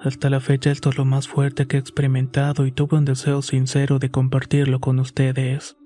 Hasta 0.00 0.30
la 0.30 0.38
fecha 0.38 0.70
esto 0.70 0.90
es 0.90 0.96
lo 0.96 1.04
más 1.04 1.26
fuerte 1.26 1.66
que 1.66 1.76
he 1.76 1.80
experimentado 1.80 2.66
y 2.66 2.72
tuve 2.72 2.96
un 2.96 3.04
deseo 3.04 3.42
sincero 3.42 3.98
de 3.98 4.12
compartirlo 4.12 4.78
con 4.78 5.00
ustedes. 5.00 5.76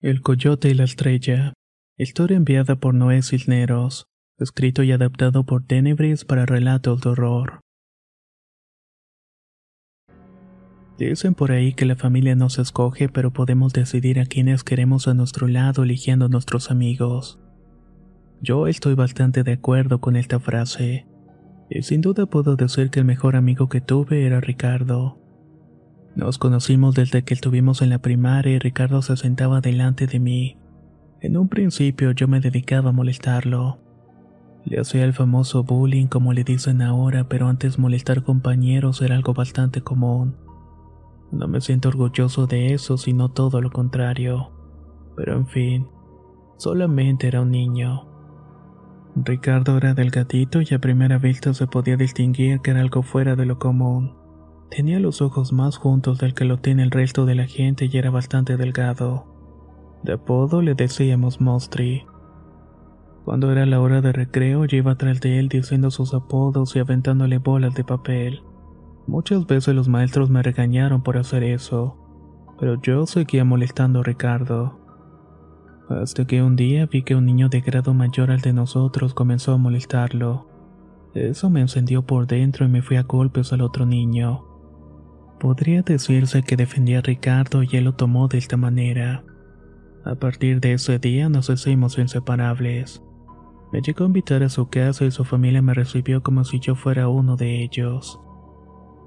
El 0.00 0.20
Coyote 0.20 0.68
y 0.68 0.74
la 0.74 0.84
Estrella. 0.84 1.54
Historia 1.96 2.36
enviada 2.36 2.76
por 2.76 2.94
Noé 2.94 3.22
Cisneros. 3.22 4.06
Escrito 4.38 4.84
y 4.84 4.92
adaptado 4.92 5.44
por 5.44 5.66
Tenebris 5.66 6.24
para 6.24 6.46
relatos 6.46 7.00
de 7.00 7.08
horror. 7.08 7.63
Dicen 10.98 11.34
por 11.34 11.50
ahí 11.50 11.72
que 11.72 11.86
la 11.86 11.96
familia 11.96 12.36
no 12.36 12.50
se 12.50 12.62
escoge, 12.62 13.08
pero 13.08 13.32
podemos 13.32 13.72
decidir 13.72 14.20
a 14.20 14.26
quienes 14.26 14.62
queremos 14.62 15.08
a 15.08 15.14
nuestro 15.14 15.48
lado 15.48 15.82
eligiendo 15.82 16.28
nuestros 16.28 16.70
amigos. 16.70 17.40
Yo 18.40 18.68
estoy 18.68 18.94
bastante 18.94 19.42
de 19.42 19.52
acuerdo 19.52 20.00
con 20.00 20.16
esta 20.16 20.38
frase. 20.38 21.06
Y 21.68 21.82
sin 21.82 22.00
duda 22.00 22.26
puedo 22.26 22.56
decir 22.56 22.90
que 22.90 23.00
el 23.00 23.06
mejor 23.06 23.36
amigo 23.36 23.68
que 23.68 23.80
tuve 23.80 24.26
era 24.26 24.40
Ricardo. 24.40 25.18
Nos 26.14 26.38
conocimos 26.38 26.94
desde 26.94 27.24
que 27.24 27.34
estuvimos 27.34 27.82
en 27.82 27.90
la 27.90 27.98
primaria 27.98 28.52
y 28.52 28.58
Ricardo 28.60 29.02
se 29.02 29.16
sentaba 29.16 29.60
delante 29.60 30.06
de 30.06 30.20
mí. 30.20 30.58
En 31.20 31.36
un 31.36 31.48
principio 31.48 32.12
yo 32.12 32.28
me 32.28 32.38
dedicaba 32.38 32.90
a 32.90 32.92
molestarlo. 32.92 33.80
Le 34.64 34.78
hacía 34.78 35.04
el 35.04 35.12
famoso 35.12 35.64
bullying 35.64 36.06
como 36.06 36.32
le 36.32 36.44
dicen 36.44 36.82
ahora, 36.82 37.28
pero 37.28 37.48
antes 37.48 37.78
molestar 37.78 38.22
compañeros 38.22 39.02
era 39.02 39.16
algo 39.16 39.34
bastante 39.34 39.80
común. 39.80 40.43
No 41.32 41.48
me 41.48 41.60
siento 41.60 41.88
orgulloso 41.88 42.46
de 42.46 42.74
eso, 42.74 42.96
sino 42.96 43.30
todo 43.30 43.60
lo 43.60 43.70
contrario. 43.70 44.50
Pero 45.16 45.34
en 45.34 45.46
fin, 45.46 45.88
solamente 46.56 47.26
era 47.26 47.40
un 47.40 47.50
niño. 47.50 48.06
Ricardo 49.16 49.76
era 49.76 49.94
delgadito 49.94 50.60
y 50.60 50.74
a 50.74 50.80
primera 50.80 51.18
vista 51.18 51.54
se 51.54 51.66
podía 51.66 51.96
distinguir 51.96 52.60
que 52.60 52.72
era 52.72 52.80
algo 52.80 53.02
fuera 53.02 53.36
de 53.36 53.46
lo 53.46 53.58
común. 53.58 54.16
Tenía 54.70 54.98
los 54.98 55.22
ojos 55.22 55.52
más 55.52 55.76
juntos 55.76 56.18
del 56.18 56.34
que 56.34 56.44
lo 56.44 56.58
tiene 56.58 56.82
el 56.82 56.90
resto 56.90 57.26
de 57.26 57.36
la 57.36 57.46
gente 57.46 57.88
y 57.90 57.96
era 57.96 58.10
bastante 58.10 58.56
delgado. 58.56 59.26
De 60.02 60.14
apodo 60.14 60.62
le 60.62 60.74
decíamos 60.74 61.40
Mostri. 61.40 62.04
Cuando 63.24 63.52
era 63.52 63.64
la 63.66 63.80
hora 63.80 64.00
de 64.00 64.12
recreo, 64.12 64.64
yo 64.64 64.76
iba 64.76 64.96
tras 64.96 65.20
de 65.20 65.38
él 65.38 65.48
diciendo 65.48 65.90
sus 65.90 66.12
apodos 66.12 66.74
y 66.76 66.80
aventándole 66.80 67.38
bolas 67.38 67.74
de 67.74 67.84
papel. 67.84 68.42
Muchas 69.06 69.46
veces 69.46 69.74
los 69.74 69.88
maestros 69.88 70.30
me 70.30 70.42
regañaron 70.42 71.02
por 71.02 71.18
hacer 71.18 71.42
eso, 71.44 71.96
pero 72.58 72.80
yo 72.80 73.06
seguía 73.06 73.44
molestando 73.44 74.00
a 74.00 74.02
Ricardo. 74.02 74.80
Hasta 75.90 76.26
que 76.26 76.42
un 76.42 76.56
día 76.56 76.86
vi 76.86 77.02
que 77.02 77.14
un 77.14 77.26
niño 77.26 77.50
de 77.50 77.60
grado 77.60 77.92
mayor 77.92 78.30
al 78.30 78.40
de 78.40 78.54
nosotros 78.54 79.12
comenzó 79.12 79.52
a 79.52 79.58
molestarlo. 79.58 80.48
Eso 81.14 81.50
me 81.50 81.60
encendió 81.60 82.02
por 82.02 82.26
dentro 82.26 82.64
y 82.64 82.68
me 82.68 82.80
fui 82.80 82.96
a 82.96 83.02
golpes 83.02 83.52
al 83.52 83.60
otro 83.60 83.84
niño. 83.84 84.44
Podría 85.38 85.82
decirse 85.82 86.42
que 86.42 86.56
defendía 86.56 87.00
a 87.00 87.02
Ricardo 87.02 87.62
y 87.62 87.68
él 87.72 87.84
lo 87.84 87.94
tomó 87.94 88.28
de 88.28 88.38
esta 88.38 88.56
manera. 88.56 89.22
A 90.04 90.14
partir 90.14 90.60
de 90.60 90.72
ese 90.72 90.98
día 90.98 91.28
nos 91.28 91.50
hicimos 91.50 91.98
inseparables. 91.98 93.02
Me 93.70 93.82
llegó 93.82 94.04
a 94.04 94.06
invitar 94.06 94.42
a 94.42 94.48
su 94.48 94.68
casa 94.68 95.04
y 95.04 95.10
su 95.10 95.24
familia 95.24 95.60
me 95.60 95.74
recibió 95.74 96.22
como 96.22 96.44
si 96.44 96.60
yo 96.60 96.74
fuera 96.74 97.08
uno 97.08 97.36
de 97.36 97.62
ellos. 97.62 98.18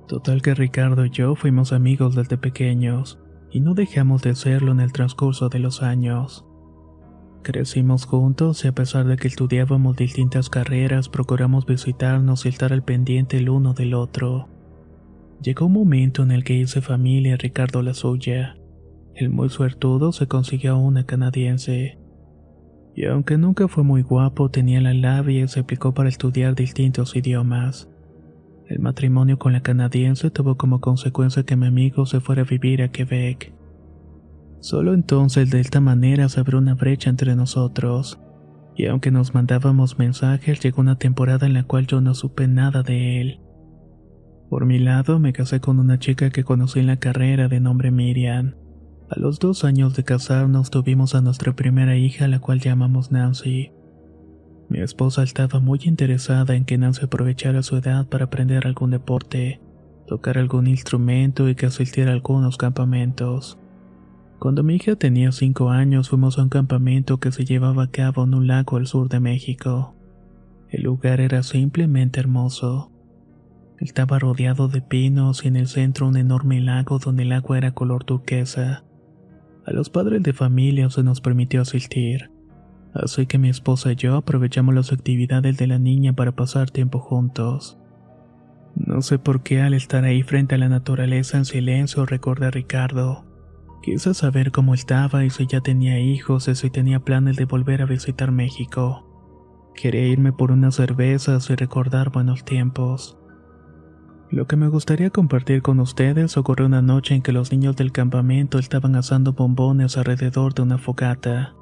Total 0.08 0.42
que 0.42 0.56
Ricardo 0.56 1.06
y 1.06 1.10
yo 1.10 1.36
fuimos 1.36 1.74
amigos 1.74 2.16
desde 2.16 2.38
pequeños, 2.38 3.20
y 3.52 3.60
no 3.60 3.74
dejamos 3.74 4.22
de 4.22 4.36
serlo 4.36 4.72
en 4.72 4.80
el 4.80 4.94
transcurso 4.94 5.50
de 5.50 5.60
los 5.60 5.84
años. 5.84 6.46
Crecimos 7.44 8.06
juntos 8.06 8.64
y 8.64 8.68
a 8.68 8.72
pesar 8.74 9.06
de 9.06 9.18
que 9.18 9.28
estudiábamos 9.28 9.98
distintas 9.98 10.50
carreras, 10.50 11.10
procuramos 11.10 11.66
visitarnos 11.66 12.46
y 12.46 12.50
estar 12.50 12.74
al 12.74 12.84
pendiente 12.84 13.38
el 13.38 13.50
uno 13.50 13.74
del 13.74 13.94
otro. 13.94 14.48
Llegó 15.42 15.68
un 15.68 15.74
momento 15.74 16.24
en 16.24 16.32
el 16.32 16.44
que 16.44 16.56
hice 16.56 16.82
familia 16.82 17.34
y 17.34 17.38
Ricardo 17.38 17.82
la 17.82 17.94
suya. 17.94 18.58
El 19.14 19.30
muy 19.30 19.50
suertudo 19.50 20.12
se 20.12 20.28
consiguió 20.28 20.78
una 20.78 21.06
canadiense. 21.06 22.00
Y 22.96 23.06
aunque 23.06 23.38
nunca 23.38 23.68
fue 23.68 23.84
muy 23.84 24.02
guapo, 24.02 24.50
tenía 24.50 24.82
la 24.82 24.94
labia 24.94 25.44
y 25.44 25.48
se 25.48 25.60
aplicó 25.60 25.94
para 25.94 26.10
estudiar 26.10 26.56
distintos 26.56 27.16
idiomas. 27.16 27.90
El 28.68 28.80
matrimonio 28.80 29.40
con 29.40 29.54
la 29.54 29.62
canadiense 29.62 30.30
tuvo 30.30 30.58
como 30.58 30.82
consecuencia 30.82 31.44
que 31.44 31.56
mi 31.56 31.68
amigo 31.68 32.06
se 32.06 32.20
fuera 32.20 32.42
a 32.42 32.46
vivir 32.46 32.82
a 32.82 32.90
Quebec. 32.90 33.54
Solo 34.60 34.94
entonces 34.94 35.50
de 35.52 35.62
esta 35.62 35.80
manera 35.80 36.28
se 36.28 36.42
abrió 36.42 36.58
una 36.58 36.74
brecha 36.74 37.10
entre 37.10 37.36
nosotros. 37.36 38.20
Y 38.76 38.88
aunque 38.88 39.10
nos 39.10 39.34
mandábamos 39.34 39.98
mensajes, 39.98 40.60
llegó 40.60 40.82
una 40.82 40.98
temporada 40.98 41.48
en 41.48 41.54
la 41.54 41.64
cual 41.64 41.88
yo 41.88 42.02
no 42.02 42.14
supe 42.14 42.48
nada 42.48 42.84
de 42.84 43.22
él. 43.22 43.40
Por 44.50 44.66
mi 44.66 44.80
lado, 44.80 45.20
me 45.20 45.34
casé 45.34 45.62
con 45.62 45.80
una 45.80 45.98
chica 45.98 46.30
que 46.30 46.44
conocí 46.44 46.80
en 46.80 46.88
la 46.88 46.98
carrera 46.98 47.48
de 47.48 47.60
nombre 47.60 47.92
Miriam. 47.92 48.56
A 49.10 49.20
los 49.20 49.40
dos 49.40 49.64
años 49.64 49.96
de 49.96 50.04
casarnos 50.04 50.72
tuvimos 50.72 51.16
a 51.16 51.22
nuestra 51.22 51.56
primera 51.56 51.96
hija, 51.96 52.28
la 52.28 52.40
cual 52.40 52.60
llamamos 52.60 53.12
Nancy. 53.12 53.72
Mi 54.70 54.80
esposa 54.80 55.24
estaba 55.24 55.60
muy 55.60 55.80
interesada 55.84 56.56
en 56.56 56.66
que 56.66 56.78
Nancy 56.78 57.06
aprovechara 57.06 57.64
su 57.64 57.78
edad 57.78 58.06
para 58.08 58.26
aprender 58.26 58.68
algún 58.68 58.92
deporte, 58.92 59.62
tocar 60.08 60.38
algún 60.38 60.68
instrumento 60.68 61.48
y 61.48 61.56
que 61.56 61.68
asistiera 61.68 62.12
a 62.12 62.14
algunos 62.16 62.58
campamentos. 62.58 63.58
Cuando 64.40 64.64
mi 64.64 64.76
hija 64.76 64.96
tenía 64.96 65.32
cinco 65.32 65.70
años 65.70 66.10
fuimos 66.10 66.38
a 66.38 66.44
un 66.44 66.50
campamento 66.50 67.18
que 67.20 67.32
se 67.32 67.46
llevaba 67.46 67.84
a 67.84 67.92
cabo 67.92 68.26
en 68.26 68.34
un 68.34 68.48
lago 68.48 68.78
al 68.78 68.88
sur 68.88 69.10
de 69.10 69.20
México. 69.20 69.96
El 70.70 70.84
lugar 70.84 71.22
era 71.22 71.44
simplemente 71.44 72.20
hermoso. 72.20 72.92
Estaba 73.80 74.20
rodeado 74.20 74.68
de 74.68 74.82
pinos 74.82 75.46
y 75.46 75.48
en 75.48 75.56
el 75.56 75.68
centro 75.68 76.08
un 76.08 76.18
enorme 76.18 76.60
lago 76.60 77.00
donde 77.00 77.24
el 77.24 77.32
agua 77.32 77.58
era 77.58 77.74
color 77.74 78.04
turquesa. 78.04 78.84
A 79.66 79.72
los 79.72 79.90
padres 79.90 80.24
de 80.24 80.34
familia 80.34 80.90
se 80.90 81.04
nos 81.04 81.22
permitió 81.22 81.62
asistir, 81.62 82.32
así 82.94 83.26
que 83.26 83.38
mi 83.38 83.50
esposa 83.50 83.92
y 83.92 83.96
yo 83.96 84.16
aprovechamos 84.16 84.74
las 84.74 84.92
actividades 84.92 85.58
de 85.58 85.68
la 85.68 85.80
niña 85.80 86.14
para 86.14 86.34
pasar 86.34 86.70
tiempo 86.72 87.00
juntos. 87.00 87.78
No 88.76 89.02
sé 89.02 89.18
por 89.18 89.42
qué 89.42 89.62
al 89.62 89.74
estar 89.74 90.04
ahí 90.06 90.22
frente 90.22 90.56
a 90.56 90.58
la 90.58 90.70
naturaleza 90.70 91.38
en 91.38 91.46
silencio 91.46 92.06
recordé 92.06 92.46
a 92.46 92.52
Ricardo. 92.52 93.26
Quise 93.82 94.14
saber 94.14 94.52
cómo 94.52 94.74
estaba 94.74 95.26
y 95.26 95.30
si 95.30 95.48
ya 95.48 95.62
tenía 95.62 96.00
hijos 96.00 96.48
y 96.48 96.56
si 96.56 96.70
tenía 96.70 97.00
planes 97.00 97.38
de 97.38 97.46
volver 97.46 97.82
a 97.82 97.86
visitar 97.86 98.32
México. 98.32 99.04
Quería 99.76 100.08
irme 100.08 100.34
por 100.34 100.52
unas 100.52 100.76
cervezas 100.76 101.50
y 101.50 101.56
recordar 101.56 102.12
buenos 102.12 102.44
tiempos. 102.44 103.18
Lo 104.30 104.46
que 104.46 104.58
me 104.58 104.68
gustaría 104.68 105.10
compartir 105.10 105.62
con 105.62 105.80
ustedes 105.80 106.36
ocurrió 106.36 106.66
una 106.66 106.82
noche 106.82 107.16
en 107.16 107.22
que 107.22 107.32
los 107.32 107.52
niños 107.52 107.78
del 107.78 107.92
campamento 107.92 108.60
estaban 108.60 108.96
asando 108.96 109.34
bombones 109.34 109.98
alrededor 109.98 110.54
de 110.54 110.64
una 110.64 110.78
fogata. 110.78 111.56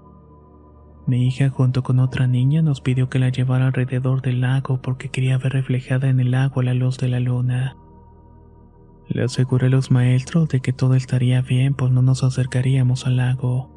Mi 1.07 1.27
hija 1.27 1.49
junto 1.49 1.83
con 1.83 1.99
otra 1.99 2.25
niña 2.25 2.63
nos 2.63 2.81
pidió 2.81 3.09
que 3.09 3.19
la 3.19 3.29
llevara 3.29 3.67
alrededor 3.67 4.21
del 4.23 4.41
lago 4.41 4.81
porque 4.81 5.09
quería 5.09 5.37
ver 5.37 5.53
reflejada 5.53 6.09
en 6.09 6.19
el 6.19 6.33
agua 6.33 6.63
la 6.63 6.73
luz 6.73 6.97
de 6.97 7.09
la 7.09 7.19
luna. 7.19 7.77
Le 9.07 9.23
aseguré 9.23 9.67
a 9.67 9.69
los 9.69 9.91
maestros 9.91 10.49
de 10.49 10.61
que 10.61 10.73
todo 10.73 10.95
estaría 10.95 11.41
bien 11.41 11.75
pues 11.75 11.91
no 11.91 12.01
nos 12.01 12.23
acercaríamos 12.23 13.05
al 13.05 13.17
lago. 13.17 13.69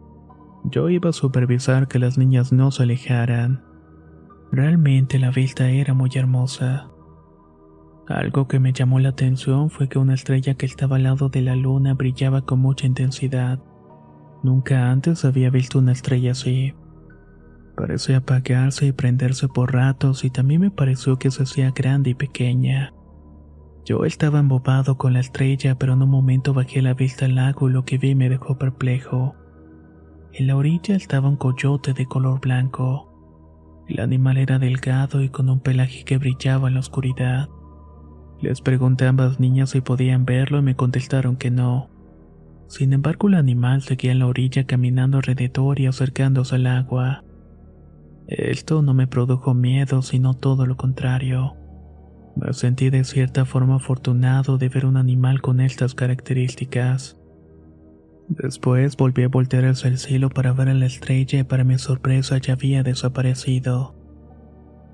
Yo 0.65 0.89
iba 0.89 1.11
a 1.11 1.13
supervisar 1.13 1.87
que 1.87 1.99
las 1.99 2.17
niñas 2.17 2.51
no 2.51 2.71
se 2.71 2.85
alejaran. 2.85 3.63
Realmente 4.51 5.19
la 5.19 5.31
vista 5.31 5.69
era 5.69 5.93
muy 5.93 6.11
hermosa. 6.15 6.89
Algo 8.09 8.49
que 8.49 8.59
me 8.59 8.73
llamó 8.73 9.01
la 9.01 9.11
atención 9.11 9.69
fue 9.69 9.91
que 9.91 9.99
una 9.99 10.15
estrella 10.15 10.55
que 10.55 10.65
estaba 10.65 10.97
al 10.97 11.03
lado 11.03 11.29
de 11.29 11.43
la 11.43 11.55
luna 11.57 11.93
brillaba 11.93 12.41
con 12.41 12.61
mucha 12.61 12.87
intensidad. 12.87 13.61
Nunca 14.43 14.91
antes 14.91 15.27
había 15.27 15.51
visto 15.51 15.79
una 15.79 15.93
estrella 15.93 16.33
así. 16.33 16.73
Parecía 17.79 18.17
apagarse 18.17 18.87
y 18.87 18.93
prenderse 18.93 19.47
por 19.47 19.73
ratos 19.73 20.25
y 20.25 20.31
también 20.31 20.63
me 20.63 20.73
pareció 20.73 21.17
que 21.17 21.31
se 21.31 21.45
hacía 21.45 21.71
grande 21.71 22.11
y 22.11 22.15
pequeña. 22.15 22.93
Yo 23.85 24.05
estaba 24.05 24.41
embobado 24.41 24.99
con 24.99 25.13
la 25.13 25.21
estrella, 25.21 25.77
pero 25.79 25.93
en 25.93 26.03
un 26.03 26.11
momento 26.11 26.53
bajé 26.53 26.83
la 26.83 26.95
vista 26.95 27.27
al 27.27 27.37
lago 27.37 27.69
y 27.69 27.73
lo 27.73 27.85
que 27.85 27.97
vi 27.97 28.17
me 28.17 28.29
dejó 28.29 28.59
perplejo. 28.59 29.37
En 30.33 30.49
la 30.49 30.57
orilla 30.57 30.97
estaba 30.97 31.29
un 31.29 31.37
coyote 31.37 31.95
de 31.95 32.05
color 32.07 32.41
blanco. 32.41 33.85
El 33.87 34.01
animal 34.01 34.39
era 34.39 34.59
delgado 34.59 35.23
y 35.23 35.29
con 35.29 35.49
un 35.49 35.61
pelaje 35.61 36.05
que 36.05 36.19
brillaba 36.19 36.67
en 36.67 36.75
la 36.75 36.81
oscuridad. 36.81 37.49
Les 38.41 38.61
pregunté 38.61 39.07
a 39.07 39.11
ambas 39.11 39.39
niñas 39.39 39.71
si 39.71 39.81
podían 39.81 40.25
verlo 40.25 40.59
y 40.59 40.63
me 40.63 40.75
contestaron 40.75 41.37
que 41.37 41.53
no. 41.53 41.91
Sin 42.67 42.93
embargo, 42.93 43.29
el 43.29 43.35
animal 43.35 43.83
seguía 43.83 44.11
en 44.11 44.19
la 44.19 44.27
orilla 44.27 44.65
caminando 44.65 45.19
alrededor 45.19 45.79
y 45.79 45.87
acercándose 45.87 46.57
al 46.57 46.67
agua. 46.67 47.25
Esto 48.29 48.83
no 48.83 48.95
me 48.95 49.07
produjo 49.07 49.55
miedo, 49.55 50.03
sino 50.03 50.35
todo 50.35 50.67
lo 50.67 50.77
contrario. 50.77 51.57
Me 52.37 52.53
sentí 52.53 52.91
de 52.91 53.03
cierta 53.05 53.45
forma 53.45 53.77
afortunado 53.77 54.59
de 54.59 54.69
ver 54.69 54.87
un 54.87 54.97
animal 54.97 55.41
con 55.41 55.61
estas 55.61 55.95
características. 55.95 57.19
Después 58.29 58.97
volví 58.97 59.25
a 59.25 59.29
voltear 59.29 59.65
hacia 59.65 59.89
el 59.89 59.99
cielo 59.99 60.29
para 60.29 60.53
ver 60.53 60.69
a 60.69 60.75
la 60.75 60.87
estrella 60.87 61.41
y 61.41 61.45
para 61.45 61.65
mi 61.65 61.79
sorpresa 61.79 62.39
ya 62.39 62.53
había 62.53 62.83
desaparecido 62.83 63.99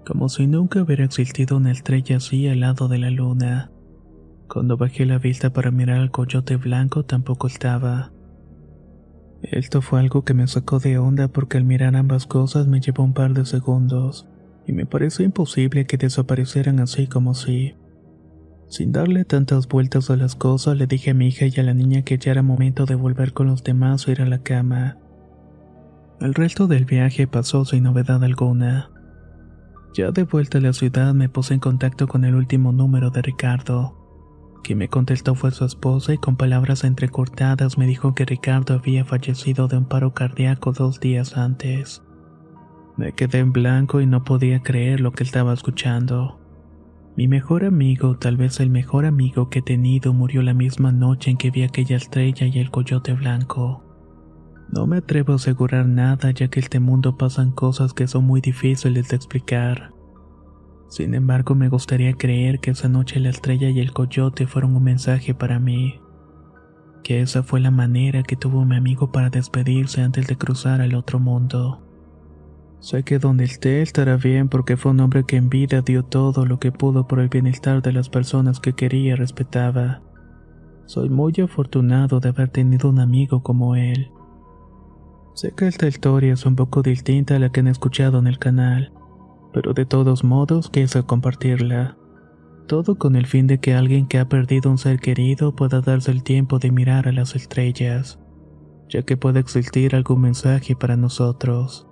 como 0.05 0.29
si 0.29 0.47
nunca 0.47 0.83
hubiera 0.83 1.05
existido 1.05 1.57
una 1.57 1.73
estrella 1.73 2.19
así 2.19 2.47
al 2.49 2.61
lado 2.61 2.89
de 2.89 2.99
la 2.99 3.11
luna. 3.11 3.71
Cuando 4.49 4.77
bajé 4.77 5.07
la 5.07 5.19
vista 5.19 5.53
para 5.53 5.71
mirar 5.71 5.99
al 5.99 6.11
coyote 6.11 6.57
blanco 6.57 7.05
tampoco 7.05 7.47
estaba. 7.47 8.13
Esto 9.51 9.83
fue 9.83 10.01
algo 10.01 10.25
que 10.25 10.33
me 10.33 10.47
sacó 10.47 10.79
de 10.79 10.97
onda 10.97 11.29
porque 11.29 11.59
al 11.59 11.65
mirar 11.65 11.97
ambas 11.97 12.27
cosas 12.27 12.67
me 12.67 12.81
llevó 12.81 13.05
un 13.05 13.13
par 13.13 13.35
de 13.35 13.45
segundos, 13.45 14.27
y 14.67 14.73
me 14.73 14.87
pareció 14.87 15.25
imposible 15.25 15.85
que 15.87 15.99
desaparecieran 15.99 16.81
así 16.81 17.07
como 17.07 17.35
si. 17.35 17.75
Sin 18.69 18.91
darle 18.91 19.27
tantas 19.27 19.69
vueltas 19.69 20.09
a 20.11 20.17
las 20.17 20.35
cosas, 20.35 20.79
le 20.79 20.87
dije 20.87 21.11
a 21.11 21.15
mi 21.15 21.29
hija 21.29 21.45
y 21.47 21.61
a 21.61 21.63
la 21.63 21.75
niña 21.75 22.03
que 22.03 22.17
ya 22.17 22.33
era 22.33 22.43
momento 22.43 22.87
de 22.87 22.95
volver 22.95 23.35
con 23.35 23.47
los 23.47 23.63
demás 23.63 24.09
o 24.09 24.13
ir 24.13 24.23
a 24.23 24.27
la 24.27 24.43
cama. 24.43 24.97
El 26.21 26.33
resto 26.33 26.67
del 26.67 26.87
viaje 26.87 27.27
pasó 27.27 27.67
sin 27.67 27.83
novedad 27.83 28.25
alguna. 28.25 28.91
Ya 29.95 30.11
de 30.11 30.23
vuelta 30.23 30.57
a 30.57 30.63
la 30.63 30.73
ciudad 30.73 31.13
me 31.13 31.29
puse 31.29 31.53
en 31.53 31.61
contacto 31.61 32.09
con 32.09 32.25
el 32.25 32.35
último 32.35 32.73
número 32.73 33.11
de 33.11 33.21
Ricardo. 33.21 34.04
Quien 34.65 34.79
me 34.79 34.89
contestó 34.89 35.35
fue 35.35 35.51
su 35.51 35.67
esposa 35.67 36.15
y 36.15 36.19
con 36.19 36.37
palabras 36.37 36.85
entrecortadas 36.85 37.77
me 37.77 37.87
dijo 37.87 38.15
que 38.15 38.25
Ricardo 38.25 38.73
había 38.73 39.05
fallecido 39.05 39.69
de 39.69 39.77
un 39.77 39.85
paro 39.85 40.15
cardíaco 40.15 40.73
dos 40.73 41.01
días 41.01 41.37
antes. 41.37 42.03
Me 42.97 43.13
quedé 43.13 43.41
en 43.41 43.53
blanco 43.53 44.01
y 44.01 44.07
no 44.07 44.25
podía 44.25 44.63
creer 44.63 45.01
lo 45.01 45.13
que 45.13 45.23
estaba 45.23 45.53
escuchando. 45.53 46.41
Mi 47.15 47.29
mejor 47.29 47.67
amigo, 47.67 48.17
tal 48.17 48.39
vez 48.39 48.59
el 48.59 48.71
mejor 48.71 49.05
amigo 49.05 49.51
que 49.51 49.59
he 49.59 49.63
tenido, 49.63 50.15
murió 50.15 50.41
la 50.41 50.55
misma 50.55 50.93
noche 50.93 51.31
en 51.31 51.37
que 51.37 51.51
vi 51.51 51.63
aquella 51.63 51.99
estrella 51.99 52.47
y 52.47 52.59
el 52.59 52.71
coyote 52.71 53.13
blanco. 53.13 53.85
No 54.73 54.87
me 54.87 54.97
atrevo 54.97 55.35
a 55.35 55.37
asegurar 55.37 55.87
nada 55.87 56.31
ya 56.31 56.49
que 56.49 56.61
en 56.61 56.65
este 56.65 56.81
mundo 56.81 57.19
pasan 57.19 57.51
cosas 57.51 57.93
que 57.93 58.09
son 58.09 58.25
muy 58.25 58.41
difíciles 58.41 59.11
de 59.11 59.17
explicar. 59.17 59.94
Sin 60.95 61.13
embargo, 61.15 61.57
me 61.57 61.69
gustaría 61.69 62.13
creer 62.13 62.61
que 62.61 62.71
esa 62.71 62.89
noche 62.89 63.19
la 63.19 63.31
estrella 63.31 63.69
y 63.69 63.81
el 63.81 63.93
coyote 63.93 64.47
fueron 64.47 64.77
un 64.77 64.85
mensaje 64.85 65.35
para 65.35 65.59
mí. 65.59 66.01
Que 67.03 67.21
esa 67.21 67.43
fue 67.43 67.59
la 67.59 67.73
manera 67.73 68.23
que 68.23 68.37
tuvo 68.37 68.65
mi 68.65 68.77
amigo 68.77 69.11
para 69.11 69.29
despedirse 69.29 70.03
antes 70.03 70.29
de 70.29 70.37
cruzar 70.37 70.81
al 70.81 70.95
otro 70.95 71.19
mundo. 71.19 71.83
Sé 72.79 73.03
que 73.03 73.19
donde 73.19 73.43
esté 73.43 73.83
estará 73.83 74.17
bien 74.17 74.49
porque 74.49 74.77
fue 74.77 74.93
un 74.93 75.01
hombre 75.01 75.25
que 75.25 75.35
en 75.35 75.49
vida 75.49 75.83
dio 75.83 76.05
todo 76.05 76.47
lo 76.47 76.61
que 76.61 76.71
pudo 76.71 77.09
por 77.09 77.19
el 77.19 77.29
bienestar 77.29 77.83
de 77.83 77.93
las 77.93 78.09
personas 78.09 78.61
que 78.61 78.75
quería 78.75 79.15
y 79.15 79.17
respetaba. 79.17 80.01
Soy 80.87 81.09
muy 81.09 81.33
afortunado 81.43 82.21
de 82.21 82.29
haber 82.29 82.51
tenido 82.51 82.89
un 82.89 83.01
amigo 83.01 83.43
como 83.43 83.75
él. 83.75 84.13
Sé 85.35 85.53
que 85.57 85.67
esta 85.67 85.89
historia 85.89 86.35
es 86.35 86.47
un 86.47 86.55
poco 86.55 86.83
distinta 86.83 87.35
a 87.35 87.41
la 87.41 87.51
que 87.51 87.59
han 87.59 87.67
escuchado 87.67 88.21
en 88.21 88.29
el 88.29 88.39
canal 88.39 88.93
pero 89.55 89.73
de 89.73 89.87
todos 89.87 90.25
modos 90.25 90.69
quise 90.69 91.05
compartirla. 91.05 91.97
Todo 92.67 92.99
con 92.99 93.15
el 93.15 93.27
fin 93.27 93.47
de 93.47 93.61
que 93.61 93.75
alguien 93.75 94.09
que 94.09 94.19
ha 94.19 94.29
perdido 94.29 94.69
un 94.69 94.79
ser 94.79 94.99
querido 94.99 95.55
pueda 95.55 95.81
darse 95.81 96.11
el 96.11 96.25
tiempo 96.25 96.59
de 96.59 96.73
mirar 96.73 97.07
a 97.07 97.13
las 97.13 97.37
estrellas, 97.37 98.19
ya 98.89 99.03
que 99.03 99.17
puede 99.17 99.39
existir 99.39 99.95
algún 99.95 100.23
mensaje 100.23 100.75
para 100.75 100.97
nosotros. 100.97 101.87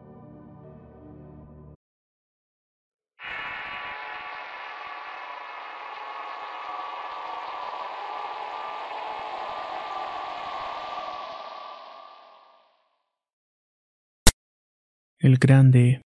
El 15.20 15.38
Grande 15.38 16.02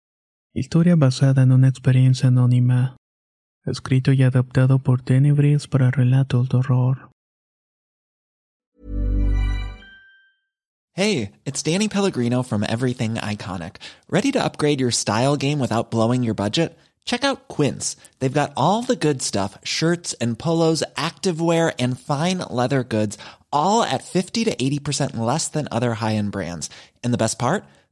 Historia 0.55 0.97
basada 0.97 1.43
en 1.43 1.51
una 1.51 1.69
experiencia 1.69 2.29
anónima. 2.29 2.99
Escrito 3.65 4.13
y 4.13 4.23
adaptado 4.23 4.81
por 4.81 5.01
Tenebris 5.01 5.67
para 5.67 5.91
relatos 5.91 6.51
de 6.51 6.59
horror. 6.59 7.09
Hey, 10.93 11.33
it's 11.47 11.63
Danny 11.63 11.89
Pellegrino 11.89 12.43
from 12.43 12.63
Everything 12.65 13.15
Iconic. 13.15 13.77
Ready 14.11 14.31
to 14.33 14.45
upgrade 14.45 14.79
your 14.79 14.91
style 14.91 15.39
game 15.39 15.59
without 15.59 15.91
blowing 15.91 16.23
your 16.23 16.35
budget? 16.35 16.79
Check 17.07 17.25
out 17.25 17.49
Quince. 17.49 17.97
They've 18.19 18.31
got 18.31 18.53
all 18.55 18.83
the 18.83 18.95
good 18.95 19.23
stuff 19.23 19.57
shirts 19.65 20.13
and 20.21 20.39
polos, 20.39 20.85
activewear, 20.99 21.73
and 21.79 21.99
fine 21.99 22.41
leather 22.51 22.85
goods, 22.85 23.17
all 23.51 23.83
at 23.83 24.05
50 24.05 24.45
to 24.45 24.55
80% 24.55 25.17
less 25.17 25.49
than 25.49 25.67
other 25.71 25.95
high 25.95 26.17
end 26.17 26.31
brands. 26.31 26.69
And 27.03 27.15
the 27.15 27.19
best 27.19 27.39
part? 27.39 27.65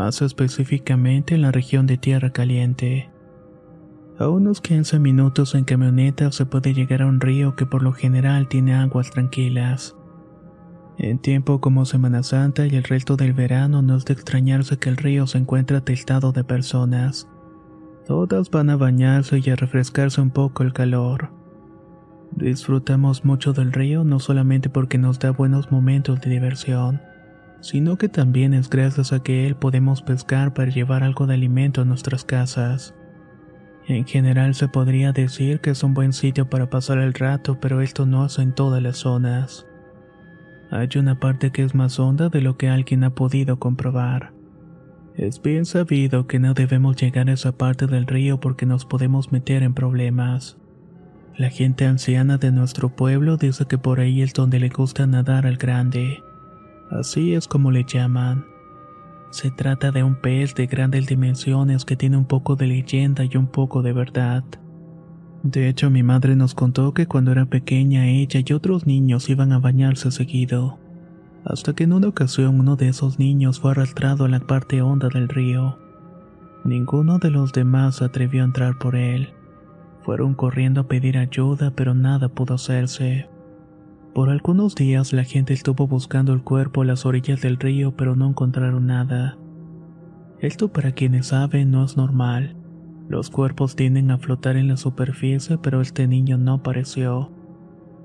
Más 0.00 0.22
específicamente 0.22 1.34
en 1.34 1.42
la 1.42 1.52
región 1.52 1.86
de 1.86 1.98
Tierra 1.98 2.30
Caliente. 2.30 3.10
A 4.18 4.30
unos 4.30 4.62
15 4.62 4.98
minutos 4.98 5.54
en 5.54 5.64
camioneta 5.64 6.32
se 6.32 6.46
puede 6.46 6.72
llegar 6.72 7.02
a 7.02 7.06
un 7.06 7.20
río 7.20 7.54
que 7.54 7.66
por 7.66 7.82
lo 7.82 7.92
general 7.92 8.48
tiene 8.48 8.72
aguas 8.72 9.10
tranquilas. 9.10 9.94
En 10.96 11.18
tiempo 11.18 11.60
como 11.60 11.84
Semana 11.84 12.22
Santa 12.22 12.66
y 12.66 12.76
el 12.76 12.84
resto 12.84 13.16
del 13.16 13.34
verano 13.34 13.82
no 13.82 13.94
es 13.94 14.06
de 14.06 14.14
extrañarse 14.14 14.78
que 14.78 14.88
el 14.88 14.96
río 14.96 15.26
se 15.26 15.36
encuentre 15.36 15.76
atestado 15.76 16.32
de 16.32 16.44
personas. 16.44 17.28
Todas 18.06 18.48
van 18.50 18.70
a 18.70 18.76
bañarse 18.76 19.42
y 19.44 19.50
a 19.50 19.56
refrescarse 19.56 20.22
un 20.22 20.30
poco 20.30 20.62
el 20.62 20.72
calor. 20.72 21.28
Disfrutamos 22.30 23.26
mucho 23.26 23.52
del 23.52 23.70
río 23.70 24.02
no 24.04 24.18
solamente 24.18 24.70
porque 24.70 24.96
nos 24.96 25.18
da 25.18 25.30
buenos 25.32 25.70
momentos 25.70 26.22
de 26.22 26.30
diversión, 26.30 27.02
sino 27.60 27.96
que 27.96 28.08
también 28.08 28.54
es 28.54 28.70
gracias 28.70 29.12
a 29.12 29.22
que 29.22 29.46
él 29.46 29.56
podemos 29.56 30.02
pescar 30.02 30.54
para 30.54 30.70
llevar 30.70 31.02
algo 31.02 31.26
de 31.26 31.34
alimento 31.34 31.82
a 31.82 31.84
nuestras 31.84 32.24
casas. 32.24 32.94
En 33.86 34.06
general 34.06 34.54
se 34.54 34.68
podría 34.68 35.12
decir 35.12 35.60
que 35.60 35.70
es 35.70 35.82
un 35.82 35.94
buen 35.94 36.12
sitio 36.12 36.48
para 36.48 36.70
pasar 36.70 36.98
el 36.98 37.12
rato, 37.14 37.58
pero 37.60 37.80
esto 37.80 38.06
no 38.06 38.26
es 38.26 38.38
en 38.38 38.54
todas 38.54 38.82
las 38.82 38.98
zonas. 38.98 39.66
Hay 40.70 40.88
una 40.96 41.18
parte 41.18 41.50
que 41.50 41.64
es 41.64 41.74
más 41.74 41.98
honda 41.98 42.28
de 42.28 42.40
lo 42.40 42.56
que 42.56 42.68
alguien 42.68 43.02
ha 43.02 43.10
podido 43.10 43.58
comprobar. 43.58 44.32
Es 45.16 45.42
bien 45.42 45.66
sabido 45.66 46.28
que 46.28 46.38
no 46.38 46.54
debemos 46.54 46.96
llegar 46.96 47.28
a 47.28 47.32
esa 47.32 47.52
parte 47.52 47.86
del 47.86 48.06
río 48.06 48.38
porque 48.38 48.66
nos 48.66 48.86
podemos 48.86 49.32
meter 49.32 49.64
en 49.64 49.74
problemas. 49.74 50.56
La 51.36 51.50
gente 51.50 51.86
anciana 51.86 52.38
de 52.38 52.52
nuestro 52.52 52.90
pueblo 52.90 53.36
dice 53.36 53.66
que 53.66 53.78
por 53.78 53.98
ahí 53.98 54.22
es 54.22 54.32
donde 54.32 54.60
le 54.60 54.68
gusta 54.68 55.06
nadar 55.06 55.46
al 55.46 55.56
grande. 55.56 56.22
Así 56.90 57.34
es 57.34 57.46
como 57.46 57.70
le 57.70 57.84
llaman. 57.84 58.44
Se 59.30 59.52
trata 59.52 59.92
de 59.92 60.02
un 60.02 60.16
pez 60.16 60.56
de 60.56 60.66
grandes 60.66 61.06
dimensiones 61.06 61.84
que 61.84 61.96
tiene 61.96 62.16
un 62.16 62.24
poco 62.24 62.56
de 62.56 62.66
leyenda 62.66 63.24
y 63.24 63.36
un 63.36 63.46
poco 63.46 63.82
de 63.82 63.92
verdad. 63.92 64.42
De 65.44 65.68
hecho, 65.68 65.88
mi 65.88 66.02
madre 66.02 66.34
nos 66.34 66.54
contó 66.54 66.92
que 66.92 67.06
cuando 67.06 67.30
era 67.30 67.46
pequeña 67.46 68.08
ella 68.08 68.40
y 68.44 68.52
otros 68.52 68.86
niños 68.86 69.30
iban 69.30 69.52
a 69.52 69.60
bañarse 69.60 70.10
seguido, 70.10 70.78
hasta 71.44 71.74
que 71.74 71.84
en 71.84 71.92
una 71.92 72.08
ocasión 72.08 72.58
uno 72.58 72.76
de 72.76 72.88
esos 72.88 73.18
niños 73.18 73.60
fue 73.60 73.70
arrastrado 73.70 74.24
a 74.24 74.28
la 74.28 74.40
parte 74.40 74.82
honda 74.82 75.08
del 75.08 75.28
río. 75.28 75.78
Ninguno 76.64 77.18
de 77.18 77.30
los 77.30 77.52
demás 77.52 77.96
se 77.96 78.04
atrevió 78.04 78.42
a 78.42 78.46
entrar 78.46 78.78
por 78.78 78.96
él. 78.96 79.32
Fueron 80.02 80.34
corriendo 80.34 80.82
a 80.82 80.88
pedir 80.88 81.16
ayuda, 81.16 81.70
pero 81.70 81.94
nada 81.94 82.28
pudo 82.28 82.54
hacerse. 82.54 83.28
Por 84.14 84.28
algunos 84.28 84.74
días 84.74 85.12
la 85.12 85.22
gente 85.22 85.52
estuvo 85.52 85.86
buscando 85.86 86.32
el 86.32 86.42
cuerpo 86.42 86.82
a 86.82 86.84
las 86.84 87.06
orillas 87.06 87.42
del 87.42 87.58
río 87.58 87.94
pero 87.96 88.16
no 88.16 88.28
encontraron 88.28 88.86
nada. 88.86 89.38
Esto 90.40 90.72
para 90.72 90.92
quienes 90.92 91.28
saben 91.28 91.70
no 91.70 91.84
es 91.84 91.96
normal. 91.96 92.56
Los 93.08 93.30
cuerpos 93.30 93.76
tienden 93.76 94.10
a 94.10 94.18
flotar 94.18 94.56
en 94.56 94.66
la 94.66 94.76
superficie 94.76 95.58
pero 95.58 95.80
este 95.80 96.08
niño 96.08 96.38
no 96.38 96.54
apareció. 96.54 97.30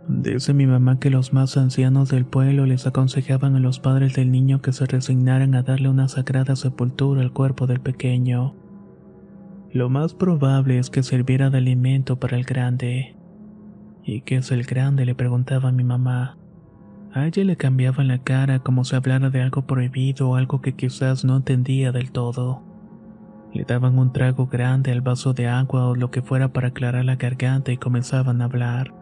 Dice 0.07 0.53
mi 0.53 0.67
mamá 0.67 0.99
que 0.99 1.09
los 1.09 1.33
más 1.33 1.57
ancianos 1.57 2.09
del 2.09 2.25
pueblo 2.25 2.67
les 2.67 2.85
aconsejaban 2.85 3.55
a 3.55 3.59
los 3.59 3.79
padres 3.79 4.13
del 4.13 4.31
niño 4.31 4.61
que 4.61 4.73
se 4.73 4.85
resignaran 4.85 5.55
a 5.55 5.63
darle 5.63 5.89
una 5.89 6.07
sagrada 6.07 6.55
sepultura 6.55 7.21
al 7.21 7.33
cuerpo 7.33 7.65
del 7.65 7.79
pequeño. 7.79 8.53
Lo 9.71 9.89
más 9.89 10.13
probable 10.13 10.77
es 10.77 10.91
que 10.91 11.01
sirviera 11.01 11.49
de 11.49 11.57
alimento 11.57 12.19
para 12.19 12.37
el 12.37 12.43
grande. 12.43 13.14
¿Y 14.05 14.21
qué 14.21 14.35
es 14.37 14.51
el 14.51 14.63
grande? 14.63 15.05
le 15.05 15.15
preguntaba 15.15 15.69
a 15.69 15.71
mi 15.71 15.83
mamá. 15.83 16.37
A 17.11 17.25
ella 17.25 17.43
le 17.43 17.57
cambiaba 17.57 18.03
la 18.03 18.19
cara 18.19 18.59
como 18.59 18.83
si 18.83 18.95
hablara 18.95 19.29
de 19.31 19.41
algo 19.41 19.65
prohibido 19.65 20.29
o 20.29 20.35
algo 20.35 20.61
que 20.61 20.75
quizás 20.75 21.25
no 21.25 21.37
entendía 21.37 21.91
del 21.91 22.11
todo. 22.11 22.61
Le 23.53 23.63
daban 23.63 23.97
un 23.97 24.11
trago 24.11 24.47
grande 24.47 24.91
al 24.91 25.01
vaso 25.01 25.33
de 25.33 25.47
agua 25.47 25.87
o 25.87 25.95
lo 25.95 26.11
que 26.11 26.21
fuera 26.21 26.53
para 26.53 26.67
aclarar 26.67 27.05
la 27.05 27.15
garganta 27.15 27.71
y 27.71 27.77
comenzaban 27.77 28.41
a 28.41 28.45
hablar. 28.45 28.93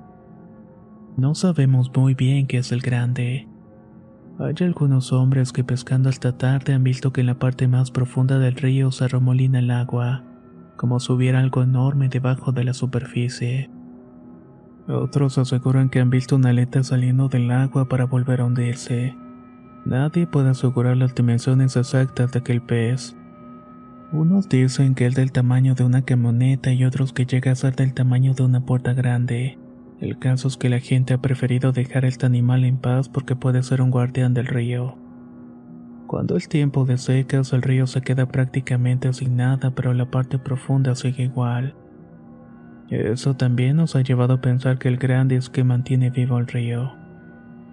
No 1.18 1.36
sabemos 1.36 1.92
muy 1.96 2.14
bien 2.14 2.48
qué 2.48 2.60
es 2.60 2.72
el 2.72 2.82
grande. 2.82 3.48
Hay 4.40 4.56
algunos 4.62 5.12
hombres 5.12 5.52
que 5.52 5.64
pescando 5.64 6.10
hasta 6.10 6.38
tarde 6.38 6.74
han 6.74 6.84
visto 6.84 7.12
que 7.12 7.22
en 7.22 7.28
la 7.28 7.40
parte 7.40 7.68
más 7.68 7.92
profunda 7.92 8.40
del 8.40 8.56
río 8.56 8.92
se 8.92 9.06
arremolina 9.06 9.60
el 9.60 9.72
agua, 9.72 10.24
como 10.78 11.00
si 11.00 11.12
hubiera 11.12 11.40
algo 11.40 11.62
enorme 11.62 12.10
debajo 12.10 12.52
de 12.52 12.64
la 12.64 12.74
superficie. 12.74 13.73
Otros 14.88 15.38
aseguran 15.38 15.90
que 15.90 16.02
han 16.02 16.10
visto 16.10 16.36
una 16.36 16.50
aleta 16.50 16.84
saliendo 16.84 17.30
del 17.30 17.50
agua 17.52 17.88
para 17.88 18.06
volver 18.06 18.42
a 18.42 18.46
hundirse. 18.46 19.16
Nadie 19.86 20.28
puede 20.28 20.50
asegurar 20.50 20.98
las 20.98 21.16
dimensiones 21.16 21.78
exactas 21.78 22.32
de 22.32 22.40
aquel 22.40 22.62
pez. 22.62 23.16
Unos 24.12 24.50
dicen 24.50 24.94
que 24.94 25.06
es 25.06 25.16
del 25.16 25.32
tamaño 25.32 25.74
de 25.74 25.84
una 25.86 26.04
camioneta 26.04 26.72
y 26.74 26.84
otros 26.86 27.14
que 27.14 27.26
llega 27.26 27.52
a 27.52 27.56
ser 27.56 27.76
del 27.76 27.94
tamaño 27.94 28.34
de 28.34 28.44
una 28.44 28.66
puerta 28.66 28.94
grande. 28.94 29.58
El 30.00 30.20
caso 30.20 30.50
es 30.50 30.58
que 30.58 30.70
la 30.70 30.80
gente 30.80 31.14
ha 31.14 31.22
preferido 31.22 31.72
dejar 31.72 32.04
este 32.04 32.26
animal 32.26 32.66
en 32.66 32.78
paz 32.78 33.08
porque 33.08 33.36
puede 33.36 33.64
ser 33.64 33.82
un 33.82 33.90
guardián 33.90 34.34
del 34.34 34.48
río. 34.48 34.98
Cuando 36.08 36.36
es 36.36 36.50
tiempo 36.50 36.86
de 36.86 36.98
secas, 36.98 37.54
el 37.54 37.62
río 37.62 37.88
se 37.88 38.02
queda 38.02 38.28
prácticamente 38.28 39.12
sin 39.14 39.38
nada, 39.38 39.72
pero 39.72 39.94
la 39.94 40.12
parte 40.12 40.38
profunda 40.38 40.94
sigue 40.96 41.24
igual. 41.24 41.74
Eso 42.90 43.36
también 43.36 43.78
nos 43.78 43.96
ha 43.96 44.02
llevado 44.02 44.36
a 44.36 44.42
pensar 44.42 44.78
que 44.78 44.88
el 44.88 44.98
grande 44.98 45.36
es 45.36 45.50
que 45.50 45.64
mantiene 45.64 46.10
vivo 46.10 46.38
el 46.38 46.48
río. 46.48 46.94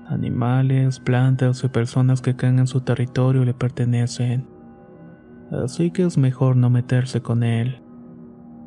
Animales, 0.09 0.99
plantas 0.99 1.63
y 1.63 1.69
personas 1.69 2.21
que 2.21 2.37
caen 2.37 2.59
en 2.59 2.67
su 2.67 2.81
territorio 2.81 3.45
le 3.45 3.55
pertenecen. 3.55 4.47
Así 5.51 5.91
que 5.91 6.05
es 6.05 6.17
mejor 6.17 6.57
no 6.57 6.71
meterse 6.71 7.21
con 7.21 7.43
él. 7.43 7.83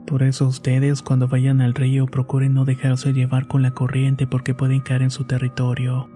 Por 0.05 0.21
eso 0.21 0.47
ustedes 0.47 1.01
cuando 1.01 1.27
vayan 1.27 1.61
al 1.61 1.73
río 1.73 2.05
procuren 2.05 2.53
no 2.53 2.65
dejarse 2.65 3.13
llevar 3.13 3.47
con 3.47 3.61
la 3.61 3.71
corriente 3.71 4.27
porque 4.27 4.53
pueden 4.53 4.81
caer 4.81 5.01
en 5.01 5.11
su 5.11 5.23
territorio. 5.23 6.09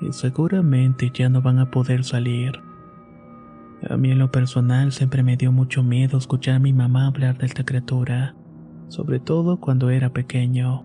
Y 0.00 0.12
seguramente 0.12 1.10
ya 1.14 1.28
no 1.28 1.40
van 1.40 1.60
a 1.60 1.70
poder 1.70 2.04
salir. 2.04 2.60
A 3.88 3.96
mí 3.96 4.10
en 4.10 4.18
lo 4.18 4.30
personal 4.30 4.92
siempre 4.92 5.22
me 5.22 5.36
dio 5.36 5.52
mucho 5.52 5.82
miedo 5.82 6.18
escuchar 6.18 6.56
a 6.56 6.60
mi 6.60 6.72
mamá 6.72 7.06
hablar 7.06 7.38
de 7.38 7.46
esta 7.46 7.64
criatura 7.64 8.34
sobre 8.92 9.20
todo 9.20 9.56
cuando 9.58 9.88
era 9.88 10.12
pequeño. 10.12 10.84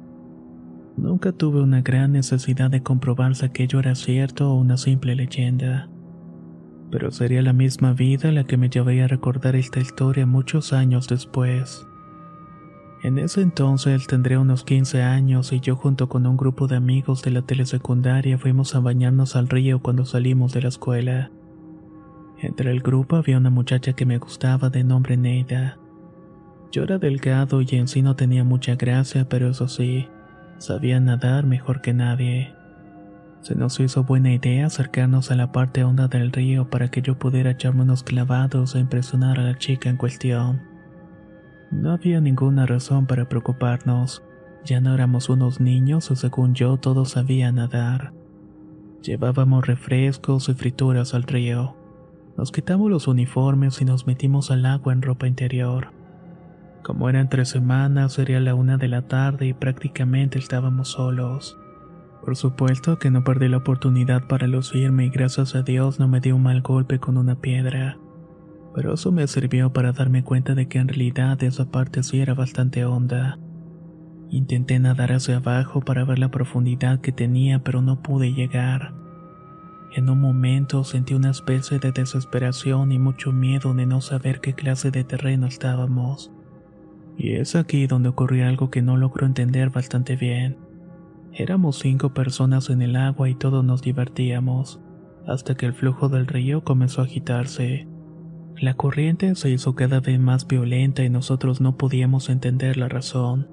Nunca 0.96 1.34
tuve 1.34 1.62
una 1.62 1.82
gran 1.82 2.14
necesidad 2.14 2.72
de 2.72 2.82
comprobar 2.82 3.36
si 3.36 3.46
aquello 3.46 3.80
era 3.82 3.96
cierto 3.96 4.50
o 4.50 4.56
una 4.56 4.78
simple 4.78 5.14
leyenda. 5.14 5.90
Pero 6.90 7.12
sería 7.12 7.42
la 7.42 7.52
misma 7.52 7.92
vida 7.92 8.32
la 8.32 8.46
que 8.46 8.56
me 8.56 8.70
llevaría 8.70 9.04
a 9.04 9.10
recordar 9.10 9.58
esta 9.58 9.82
historia 9.82 10.26
muchos 10.26 10.72
años 10.72 11.10
después. 11.10 11.86
En 13.04 13.18
ese 13.18 13.42
entonces 13.42 14.08
tendría 14.08 14.40
unos 14.40 14.64
15 14.64 15.02
años 15.04 15.52
y 15.52 15.60
yo 15.60 15.76
junto 15.76 16.08
con 16.08 16.26
un 16.26 16.38
grupo 16.38 16.68
de 16.68 16.78
amigos 16.78 17.24
de 17.24 17.32
la 17.32 17.42
telesecundaria 17.42 18.38
fuimos 18.38 18.74
a 18.74 18.80
bañarnos 18.80 19.36
al 19.36 19.50
río 19.50 19.82
cuando 19.82 20.06
salimos 20.06 20.54
de 20.54 20.62
la 20.62 20.70
escuela. 20.70 21.30
Entre 22.40 22.72
el 22.72 22.80
grupo 22.80 23.18
había 23.18 23.38
una 23.38 23.50
muchacha 23.50 23.92
que 23.92 24.06
me 24.06 24.18
gustaba 24.18 24.70
de 24.70 24.86
nombre 24.86 25.18
Neida. 25.18 25.78
Yo 26.72 26.84
era 26.84 26.98
delgado 26.98 27.62
y 27.62 27.68
en 27.72 27.88
sí 27.88 28.02
no 28.02 28.16
tenía 28.16 28.44
mucha 28.44 28.76
gracia, 28.76 29.28
pero 29.30 29.50
eso 29.50 29.68
sí, 29.68 30.08
sabía 30.58 31.00
nadar 31.00 31.46
mejor 31.46 31.82
que 31.82 31.94
nadie. 31.94 32.54
Se 33.42 33.56
nos 33.56 33.80
hizo 33.80 34.04
buena 34.04 34.34
idea 34.34 34.66
acercarnos 34.66 35.32
a 35.32 35.36
la 35.36 35.52
parte 35.52 35.84
honda 35.84 36.08
del 36.08 36.32
río 36.32 36.70
para 36.70 36.90
que 36.90 37.02
yo 37.02 37.18
pudiera 37.18 37.52
echarme 37.52 37.84
unos 37.84 38.04
clavados 38.04 38.76
e 38.76 38.80
impresionar 38.80 39.40
a 39.40 39.44
la 39.44 39.58
chica 39.58 39.90
en 39.90 39.98
cuestión. 39.98 40.62
No 41.72 41.92
había 41.92 42.20
ninguna 42.20 42.66
razón 42.66 43.08
para 43.08 43.30
preocuparnos, 43.30 44.24
ya 44.66 44.82
no 44.82 44.94
éramos 44.94 45.30
unos 45.30 45.62
niños 45.62 46.12
o 46.12 46.16
según 46.16 46.54
yo 46.54 46.78
todos 46.78 47.12
sabían 47.12 47.56
nadar. 47.56 48.12
Llevábamos 49.02 49.66
refrescos 49.66 50.50
y 50.50 50.54
frituras 50.54 51.14
al 51.14 51.24
río. 51.24 51.78
Nos 52.36 52.52
quitamos 52.52 52.92
los 52.92 53.08
uniformes 53.08 53.82
y 53.82 53.86
nos 53.86 54.06
metimos 54.06 54.52
al 54.52 54.66
agua 54.66 54.92
en 54.92 55.02
ropa 55.02 55.28
interior. 55.28 55.97
Como 56.88 57.10
eran 57.10 57.28
tres 57.28 57.50
semanas, 57.50 58.14
sería 58.14 58.40
la 58.40 58.56
una 58.56 58.78
de 58.78 58.88
la 58.88 59.02
tarde 59.02 59.46
y 59.48 59.54
prácticamente 59.54 60.40
estábamos 60.40 60.88
solos. 60.88 61.60
Por 62.24 62.38
supuesto 62.38 62.98
que 62.98 63.12
no 63.12 63.26
perdí 63.26 63.50
la 63.50 63.58
oportunidad 63.58 64.26
para 64.30 64.48
lucirme 64.48 65.08
y 65.08 65.10
gracias 65.10 65.54
a 65.56 65.64
Dios 65.64 66.00
no 66.00 66.08
me 66.08 66.22
dio 66.22 66.38
un 66.38 66.44
mal 66.44 66.62
golpe 66.62 66.98
con 66.98 67.18
una 67.18 67.42
piedra. 67.42 67.98
Pero 68.74 68.94
eso 68.94 69.12
me 69.12 69.28
sirvió 69.28 69.74
para 69.74 69.92
darme 69.92 70.24
cuenta 70.24 70.56
de 70.56 70.70
que 70.70 70.78
en 70.78 70.88
realidad 70.88 71.44
esa 71.44 71.70
parte 71.72 72.04
sí 72.04 72.22
era 72.22 72.34
bastante 72.34 72.86
honda. 72.86 73.38
Intenté 74.30 74.80
nadar 74.80 75.12
hacia 75.12 75.38
abajo 75.38 75.82
para 75.82 76.06
ver 76.06 76.20
la 76.20 76.32
profundidad 76.32 77.02
que 77.02 77.12
tenía, 77.12 77.66
pero 77.66 77.82
no 77.82 78.02
pude 78.02 78.32
llegar. 78.32 78.94
En 79.94 80.10
un 80.10 80.22
momento 80.22 80.86
sentí 80.86 81.16
una 81.16 81.32
especie 81.32 81.80
de 81.80 81.92
desesperación 81.92 82.94
y 82.94 82.98
mucho 82.98 83.34
miedo 83.34 83.74
de 83.74 83.86
no 83.86 84.00
saber 84.00 84.40
qué 84.40 84.54
clase 84.54 84.90
de 84.90 85.04
terreno 85.04 85.48
estábamos. 85.48 86.32
Y 87.18 87.34
es 87.34 87.56
aquí 87.56 87.88
donde 87.88 88.10
ocurrió 88.10 88.48
algo 88.48 88.70
que 88.70 88.82
no 88.82 88.96
logro 88.96 89.26
entender 89.26 89.72
bastante 89.72 90.16
bien. 90.16 90.58
Éramos 91.34 91.80
cinco 91.80 92.14
personas 92.14 92.70
en 92.70 92.82
el 92.82 92.96
agua 92.96 93.30
y 93.30 93.36
todos 93.36 93.64
nos 93.64 93.82
divertíamos, 93.82 94.80
hasta 95.28 95.56
que 95.56 95.66
el 95.66 95.74
flujo 95.74 96.10
del 96.10 96.28
río 96.28 96.64
comenzó 96.64 97.02
a 97.02 97.06
agitarse. 97.06 97.88
La 98.60 98.76
corriente 98.76 99.36
se 99.36 99.52
hizo 99.52 99.76
cada 99.76 100.00
vez 100.00 100.20
más 100.20 100.48
violenta 100.48 101.04
y 101.04 101.10
nosotros 101.10 101.62
no 101.62 101.78
podíamos 101.78 102.30
entender 102.30 102.78
la 102.78 102.88
razón. 102.88 103.48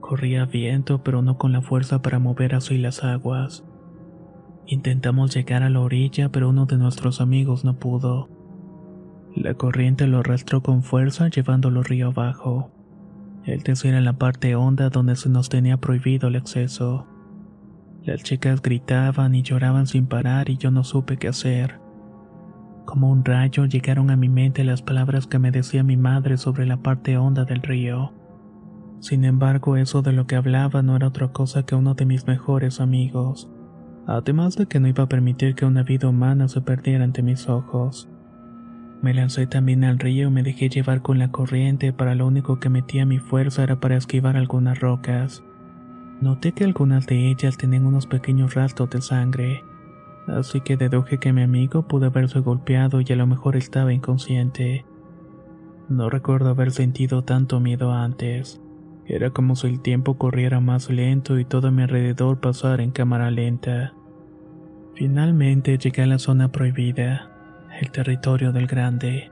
Corría 0.00 0.44
viento, 0.44 1.02
pero 1.02 1.22
no 1.22 1.38
con 1.38 1.52
la 1.52 1.62
fuerza 1.62 2.02
para 2.02 2.18
mover 2.18 2.54
así 2.54 2.78
las 2.78 3.04
aguas. 3.04 3.64
Intentamos 4.66 5.34
llegar 5.34 5.62
a 5.62 5.70
la 5.70 5.80
orilla, 5.80 6.30
pero 6.30 6.50
uno 6.50 6.66
de 6.66 6.76
nuestros 6.76 7.22
amigos 7.22 7.64
no 7.64 7.78
pudo. 7.78 8.28
La 9.34 9.54
corriente 9.54 10.06
lo 10.06 10.18
arrastró 10.18 10.62
con 10.62 10.82
fuerza 10.82 11.28
llevándolo 11.28 11.82
río 11.82 12.08
abajo. 12.08 12.70
El 13.48 13.64
tercero 13.64 13.96
en 13.96 14.04
la 14.04 14.12
parte 14.12 14.54
honda 14.56 14.90
donde 14.90 15.16
se 15.16 15.30
nos 15.30 15.48
tenía 15.48 15.78
prohibido 15.78 16.28
el 16.28 16.36
acceso. 16.36 17.06
Las 18.04 18.22
chicas 18.22 18.60
gritaban 18.60 19.34
y 19.34 19.42
lloraban 19.42 19.86
sin 19.86 20.06
parar 20.06 20.50
y 20.50 20.58
yo 20.58 20.70
no 20.70 20.84
supe 20.84 21.16
qué 21.16 21.28
hacer. 21.28 21.80
Como 22.84 23.10
un 23.10 23.24
rayo 23.24 23.64
llegaron 23.64 24.10
a 24.10 24.16
mi 24.16 24.28
mente 24.28 24.64
las 24.64 24.82
palabras 24.82 25.26
que 25.26 25.38
me 25.38 25.50
decía 25.50 25.82
mi 25.82 25.96
madre 25.96 26.36
sobre 26.36 26.66
la 26.66 26.76
parte 26.82 27.16
honda 27.16 27.46
del 27.46 27.62
río. 27.62 28.12
Sin 29.00 29.24
embargo, 29.24 29.78
eso 29.78 30.02
de 30.02 30.12
lo 30.12 30.26
que 30.26 30.36
hablaba 30.36 30.82
no 30.82 30.94
era 30.94 31.08
otra 31.08 31.28
cosa 31.28 31.62
que 31.62 31.74
uno 31.74 31.94
de 31.94 32.04
mis 32.04 32.26
mejores 32.26 32.82
amigos, 32.82 33.50
además 34.06 34.56
de 34.56 34.66
que 34.66 34.78
no 34.78 34.88
iba 34.88 35.04
a 35.04 35.08
permitir 35.08 35.54
que 35.54 35.64
una 35.64 35.84
vida 35.84 36.06
humana 36.06 36.48
se 36.48 36.60
perdiera 36.60 37.02
ante 37.02 37.22
mis 37.22 37.48
ojos. 37.48 38.10
Me 39.00 39.14
lancé 39.14 39.46
también 39.46 39.84
al 39.84 39.98
río 39.98 40.28
y 40.28 40.30
me 40.30 40.42
dejé 40.42 40.68
llevar 40.68 41.02
con 41.02 41.18
la 41.18 41.30
corriente, 41.30 41.92
para 41.92 42.16
lo 42.16 42.26
único 42.26 42.58
que 42.58 42.68
metía 42.68 43.06
mi 43.06 43.20
fuerza 43.20 43.62
era 43.62 43.78
para 43.78 43.96
esquivar 43.96 44.36
algunas 44.36 44.80
rocas. 44.80 45.44
Noté 46.20 46.50
que 46.50 46.64
algunas 46.64 47.06
de 47.06 47.30
ellas 47.30 47.56
tenían 47.56 47.86
unos 47.86 48.06
pequeños 48.06 48.54
rastros 48.54 48.90
de 48.90 49.00
sangre, 49.00 49.62
así 50.26 50.60
que 50.60 50.76
deduje 50.76 51.18
que 51.18 51.32
mi 51.32 51.42
amigo 51.42 51.86
pudo 51.86 52.06
haberse 52.06 52.40
golpeado 52.40 53.00
y 53.00 53.12
a 53.12 53.16
lo 53.16 53.28
mejor 53.28 53.54
estaba 53.54 53.92
inconsciente. 53.92 54.84
No 55.88 56.10
recuerdo 56.10 56.50
haber 56.50 56.72
sentido 56.72 57.22
tanto 57.22 57.60
miedo 57.60 57.92
antes. 57.92 58.60
Era 59.06 59.30
como 59.30 59.54
si 59.54 59.68
el 59.68 59.80
tiempo 59.80 60.18
corriera 60.18 60.60
más 60.60 60.90
lento 60.90 61.38
y 61.38 61.44
todo 61.44 61.68
a 61.68 61.70
mi 61.70 61.82
alrededor 61.82 62.40
pasara 62.40 62.82
en 62.82 62.90
cámara 62.90 63.30
lenta. 63.30 63.94
Finalmente 64.96 65.78
llegué 65.78 66.02
a 66.02 66.06
la 66.06 66.18
zona 66.18 66.50
prohibida 66.50 67.27
el 67.80 67.90
territorio 67.90 68.52
del 68.52 68.66
grande. 68.66 69.30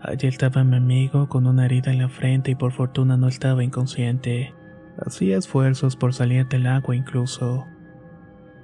Allí 0.00 0.28
estaba 0.28 0.64
mi 0.64 0.76
amigo 0.76 1.28
con 1.28 1.46
una 1.46 1.66
herida 1.66 1.92
en 1.92 1.98
la 1.98 2.08
frente 2.08 2.52
y 2.52 2.54
por 2.54 2.72
fortuna 2.72 3.16
no 3.16 3.28
estaba 3.28 3.64
inconsciente. 3.64 4.54
Hacía 5.04 5.36
esfuerzos 5.36 5.96
por 5.96 6.14
salir 6.14 6.46
del 6.48 6.66
agua 6.66 6.96
incluso. 6.96 7.66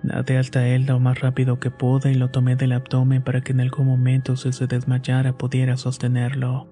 Nadé 0.03 0.39
hasta 0.39 0.67
él 0.69 0.87
lo 0.87 1.01
más 1.01 1.21
rápido 1.21 1.59
que 1.59 1.71
pude 1.71 2.13
y 2.13 2.15
lo 2.15 2.31
tomé 2.31 2.57
del 2.57 2.73
abdomen 2.73 3.23
para 3.23 3.41
que 3.41 3.53
en 3.53 3.61
algún 3.61 3.87
momento 3.87 4.37
si 4.37 4.53
se 4.53 4.67
desmayara 4.67 5.37
pudiera 5.37 5.77
sostenerlo. 5.77 6.69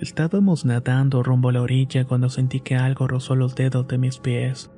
Estábamos 0.00 0.64
nadando 0.64 1.22
rumbo 1.22 1.50
a 1.50 1.52
la 1.52 1.62
orilla 1.62 2.04
cuando 2.04 2.28
sentí 2.28 2.60
que 2.60 2.76
algo 2.76 3.06
rozó 3.06 3.36
los 3.36 3.54
dedos 3.54 3.86
de 3.88 3.98
mis 3.98 4.18
pies. 4.18 4.70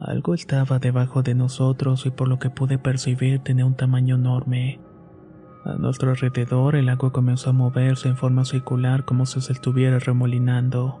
Algo 0.00 0.34
estaba 0.34 0.80
debajo 0.80 1.22
de 1.22 1.34
nosotros 1.34 2.06
y 2.06 2.10
por 2.10 2.26
lo 2.26 2.40
que 2.40 2.50
pude 2.50 2.78
percibir 2.78 3.38
tenía 3.40 3.64
un 3.64 3.76
tamaño 3.76 4.16
enorme. 4.16 4.80
A 5.64 5.74
nuestro 5.74 6.10
alrededor 6.10 6.74
el 6.74 6.88
agua 6.88 7.12
comenzó 7.12 7.50
a 7.50 7.52
moverse 7.52 8.08
en 8.08 8.16
forma 8.16 8.44
circular 8.44 9.04
como 9.04 9.26
si 9.26 9.40
se 9.40 9.52
estuviera 9.52 10.00
remolinando. 10.00 11.00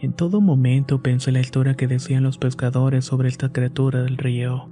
En 0.00 0.12
todo 0.14 0.40
momento 0.40 1.00
pensé 1.00 1.30
la 1.30 1.38
historia 1.38 1.74
que 1.74 1.86
decían 1.86 2.24
los 2.24 2.38
pescadores 2.38 3.04
sobre 3.04 3.28
esta 3.28 3.52
criatura 3.52 4.02
del 4.02 4.16
río. 4.16 4.68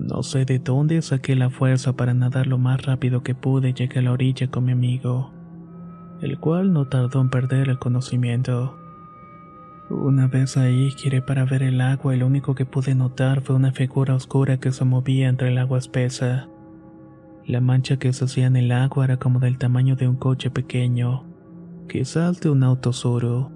No 0.00 0.22
sé 0.22 0.44
de 0.44 0.60
dónde 0.60 1.02
saqué 1.02 1.34
la 1.34 1.50
fuerza 1.50 1.94
para 1.94 2.14
nadar 2.14 2.46
lo 2.46 2.58
más 2.58 2.86
rápido 2.86 3.24
que 3.24 3.34
pude 3.34 3.70
y 3.70 3.74
llegué 3.74 3.98
a 3.98 4.02
la 4.02 4.12
orilla 4.12 4.48
con 4.48 4.66
mi 4.66 4.72
amigo, 4.72 5.32
el 6.22 6.38
cual 6.38 6.72
no 6.72 6.86
tardó 6.86 7.20
en 7.20 7.28
perder 7.28 7.68
el 7.68 7.80
conocimiento. 7.80 8.76
Una 9.90 10.28
vez 10.28 10.56
ahí 10.56 10.92
giré 10.92 11.22
para 11.22 11.44
ver 11.44 11.64
el 11.64 11.80
agua 11.80 12.14
y 12.14 12.18
lo 12.20 12.28
único 12.28 12.54
que 12.54 12.66
pude 12.66 12.94
notar 12.94 13.40
fue 13.40 13.56
una 13.56 13.72
figura 13.72 14.14
oscura 14.14 14.58
que 14.58 14.70
se 14.70 14.84
movía 14.84 15.28
entre 15.28 15.48
el 15.48 15.58
agua 15.58 15.78
espesa. 15.78 16.48
La 17.50 17.60
mancha 17.60 17.96
que 17.96 18.12
se 18.12 18.26
hacía 18.26 18.46
en 18.46 18.54
el 18.54 18.70
agua 18.70 19.06
era 19.06 19.16
como 19.16 19.40
del 19.40 19.58
tamaño 19.58 19.96
de 19.96 20.06
un 20.06 20.14
coche 20.14 20.52
pequeño, 20.52 21.24
quizás 21.88 22.40
de 22.40 22.48
un 22.48 22.62
auto 22.62 22.92
suro. 22.92 23.50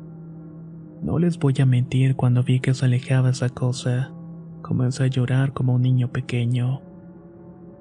No 1.01 1.21
les 1.21 1.39
voy 1.39 1.55
a 1.61 1.65
mentir 1.65 2.17
cuando 2.17 2.43
vi 2.43 2.59
que 2.59 2.75
se 2.75 2.87
alejaba 2.87 3.31
esa 3.31 3.51
cosa. 3.51 4.13
Comencé 4.63 5.05
a 5.05 5.07
llorar 5.07 5.53
como 5.53 5.77
un 5.77 5.83
niño 5.83 6.11
pequeño. 6.11 6.83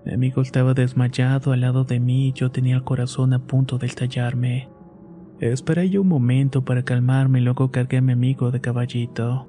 Mi 0.05 0.13
amigo 0.13 0.43
estaba 0.43 0.75
desmayado 0.75 1.51
al 1.51 1.61
lado 1.61 1.83
de 1.83 1.99
mí 1.99 2.27
y 2.27 2.33
yo 2.33 2.51
tenía 2.51 2.75
el 2.75 2.83
corazón 2.83 3.33
a 3.33 3.39
punto 3.39 3.79
de 3.79 3.87
estallarme. 3.87 4.69
Esperé 5.39 5.89
yo 5.89 6.03
un 6.03 6.09
momento 6.09 6.63
para 6.63 6.83
calmarme 6.83 7.39
y 7.39 7.43
luego 7.43 7.71
cargué 7.71 7.97
a 7.97 8.01
mi 8.01 8.13
amigo 8.13 8.51
de 8.51 8.61
caballito. 8.61 9.47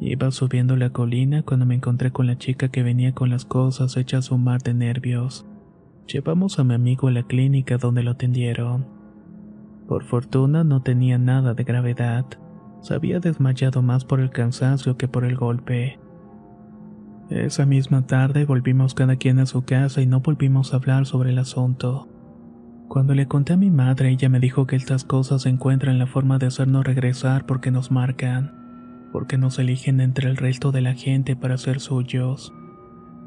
Iba 0.00 0.30
subiendo 0.30 0.76
la 0.76 0.88
colina 0.88 1.42
cuando 1.42 1.66
me 1.66 1.74
encontré 1.74 2.10
con 2.10 2.26
la 2.26 2.38
chica 2.38 2.70
que 2.70 2.82
venía 2.82 3.12
con 3.12 3.28
las 3.28 3.44
cosas 3.44 3.98
hechas 3.98 4.30
un 4.30 4.44
mar 4.44 4.62
de 4.62 4.72
nervios. 4.72 5.44
Llevamos 6.06 6.58
a 6.58 6.64
mi 6.64 6.74
amigo 6.74 7.08
a 7.08 7.12
la 7.12 7.22
clínica 7.22 7.78
donde 7.78 8.02
lo 8.02 8.12
atendieron. 8.12 8.86
Por 9.88 10.04
fortuna 10.04 10.62
no 10.62 10.82
tenía 10.82 11.18
nada 11.18 11.54
de 11.54 11.64
gravedad. 11.64 12.26
Se 12.80 12.94
había 12.94 13.20
desmayado 13.20 13.82
más 13.82 14.04
por 14.04 14.20
el 14.20 14.30
cansancio 14.30 14.96
que 14.96 15.08
por 15.08 15.24
el 15.24 15.36
golpe. 15.36 15.98
Esa 17.30 17.64
misma 17.64 18.06
tarde 18.06 18.44
volvimos 18.44 18.94
cada 18.94 19.16
quien 19.16 19.38
a 19.38 19.46
su 19.46 19.64
casa 19.64 20.02
y 20.02 20.06
no 20.06 20.20
volvimos 20.20 20.72
a 20.72 20.76
hablar 20.76 21.06
sobre 21.06 21.30
el 21.30 21.38
asunto. 21.38 22.06
Cuando 22.88 23.14
le 23.14 23.26
conté 23.26 23.54
a 23.54 23.56
mi 23.56 23.70
madre, 23.70 24.10
ella 24.10 24.28
me 24.28 24.40
dijo 24.40 24.66
que 24.66 24.76
estas 24.76 25.04
cosas 25.04 25.46
encuentran 25.46 25.98
la 25.98 26.06
forma 26.06 26.38
de 26.38 26.46
hacernos 26.46 26.84
regresar 26.84 27.46
porque 27.46 27.70
nos 27.70 27.90
marcan, 27.90 29.08
porque 29.10 29.38
nos 29.38 29.58
eligen 29.58 30.02
entre 30.02 30.28
el 30.28 30.36
resto 30.36 30.70
de 30.70 30.82
la 30.82 30.92
gente 30.92 31.34
para 31.34 31.56
ser 31.56 31.80
suyos, 31.80 32.52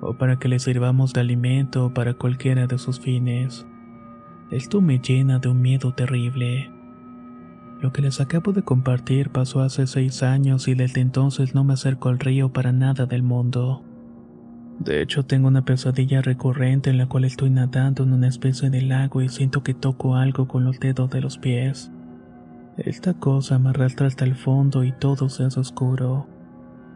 o 0.01 0.13
para 0.13 0.37
que 0.37 0.47
les 0.47 0.63
sirvamos 0.63 1.13
de 1.13 1.21
alimento 1.21 1.85
o 1.85 1.93
para 1.93 2.13
cualquiera 2.13 2.67
de 2.67 2.77
sus 2.77 2.99
fines. 2.99 3.65
Esto 4.51 4.81
me 4.81 4.99
llena 4.99 5.39
de 5.39 5.49
un 5.49 5.61
miedo 5.61 5.93
terrible. 5.93 6.71
Lo 7.81 7.91
que 7.91 8.01
les 8.01 8.21
acabo 8.21 8.53
de 8.53 8.63
compartir 8.63 9.29
pasó 9.29 9.61
hace 9.61 9.85
seis 9.87 10.23
años 10.23 10.67
y 10.67 10.73
desde 10.73 11.01
entonces 11.01 11.53
no 11.53 11.63
me 11.63 11.73
acerco 11.73 12.09
al 12.09 12.19
río 12.19 12.51
para 12.51 12.71
nada 12.71 13.05
del 13.05 13.23
mundo. 13.23 13.83
De 14.79 15.01
hecho, 15.01 15.25
tengo 15.25 15.47
una 15.47 15.65
pesadilla 15.65 16.21
recurrente 16.21 16.89
en 16.89 16.97
la 16.97 17.07
cual 17.07 17.25
estoy 17.25 17.49
nadando 17.49 18.03
en 18.03 18.13
una 18.13 18.27
especie 18.27 18.69
de 18.69 18.81
lago 18.81 19.21
y 19.21 19.29
siento 19.29 19.63
que 19.63 19.73
toco 19.73 20.15
algo 20.15 20.47
con 20.47 20.63
los 20.63 20.79
dedos 20.79 21.09
de 21.09 21.21
los 21.21 21.37
pies. 21.37 21.91
Esta 22.77 23.15
cosa 23.15 23.57
me 23.57 23.69
arrastra 23.69 24.05
hasta 24.05 24.23
el 24.23 24.35
fondo 24.35 24.83
y 24.83 24.91
todo 24.91 25.29
se 25.29 25.43
hace 25.43 25.59
oscuro. 25.59 26.27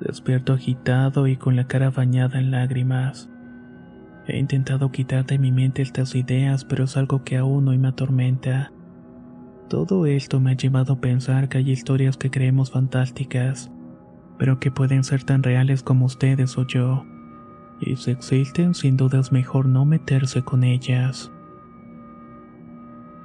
Despierto 0.01 0.53
agitado 0.53 1.27
y 1.27 1.37
con 1.37 1.55
la 1.55 1.67
cara 1.67 1.91
bañada 1.91 2.39
en 2.39 2.49
lágrimas. 2.49 3.29
He 4.25 4.39
intentado 4.39 4.91
quitar 4.91 5.27
de 5.27 5.37
mi 5.37 5.51
mente 5.51 5.83
estas 5.83 6.15
ideas, 6.15 6.65
pero 6.65 6.85
es 6.85 6.97
algo 6.97 7.23
que 7.23 7.37
aún 7.37 7.67
hoy 7.67 7.77
me 7.77 7.89
atormenta. 7.89 8.71
Todo 9.69 10.07
esto 10.07 10.39
me 10.39 10.51
ha 10.51 10.55
llevado 10.55 10.93
a 10.93 11.01
pensar 11.01 11.49
que 11.49 11.59
hay 11.59 11.69
historias 11.69 12.17
que 12.17 12.31
creemos 12.31 12.71
fantásticas, 12.71 13.71
pero 14.39 14.59
que 14.59 14.71
pueden 14.71 15.03
ser 15.03 15.23
tan 15.23 15.43
reales 15.43 15.83
como 15.83 16.05
ustedes 16.05 16.57
o 16.57 16.65
yo. 16.65 17.05
Y 17.79 17.95
si 17.95 18.09
existen, 18.09 18.73
sin 18.73 18.97
duda 18.97 19.19
es 19.19 19.31
mejor 19.31 19.67
no 19.67 19.85
meterse 19.85 20.41
con 20.41 20.63
ellas. 20.63 21.31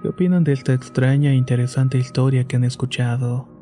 ¿Qué 0.02 0.08
opinan 0.08 0.44
de 0.44 0.52
esta 0.52 0.74
extraña 0.74 1.30
e 1.30 1.36
interesante 1.36 1.96
historia 1.96 2.44
que 2.44 2.56
han 2.56 2.64
escuchado? 2.64 3.55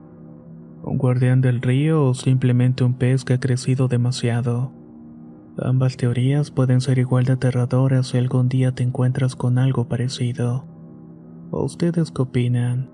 ¿Un 0.87 0.99
guardián 0.99 1.41
del 1.41 1.63
río 1.63 2.05
o 2.05 2.15
simplemente 2.15 2.85
un 2.85 2.93
pez 2.93 3.25
que 3.25 3.33
ha 3.33 3.41
crecido 3.41 3.89
demasiado? 3.89 4.71
Ambas 5.57 5.97
teorías 5.97 6.51
pueden 6.51 6.83
ser 6.83 6.99
igual 6.99 7.25
de 7.25 7.33
aterradoras 7.33 8.09
si 8.09 8.19
algún 8.19 8.51
día 8.51 8.73
te 8.73 8.83
encuentras 8.83 9.35
con 9.35 9.57
algo 9.57 9.89
parecido. 9.89 10.67
ustedes 11.51 12.11
qué 12.11 12.21
opinan? 12.21 12.94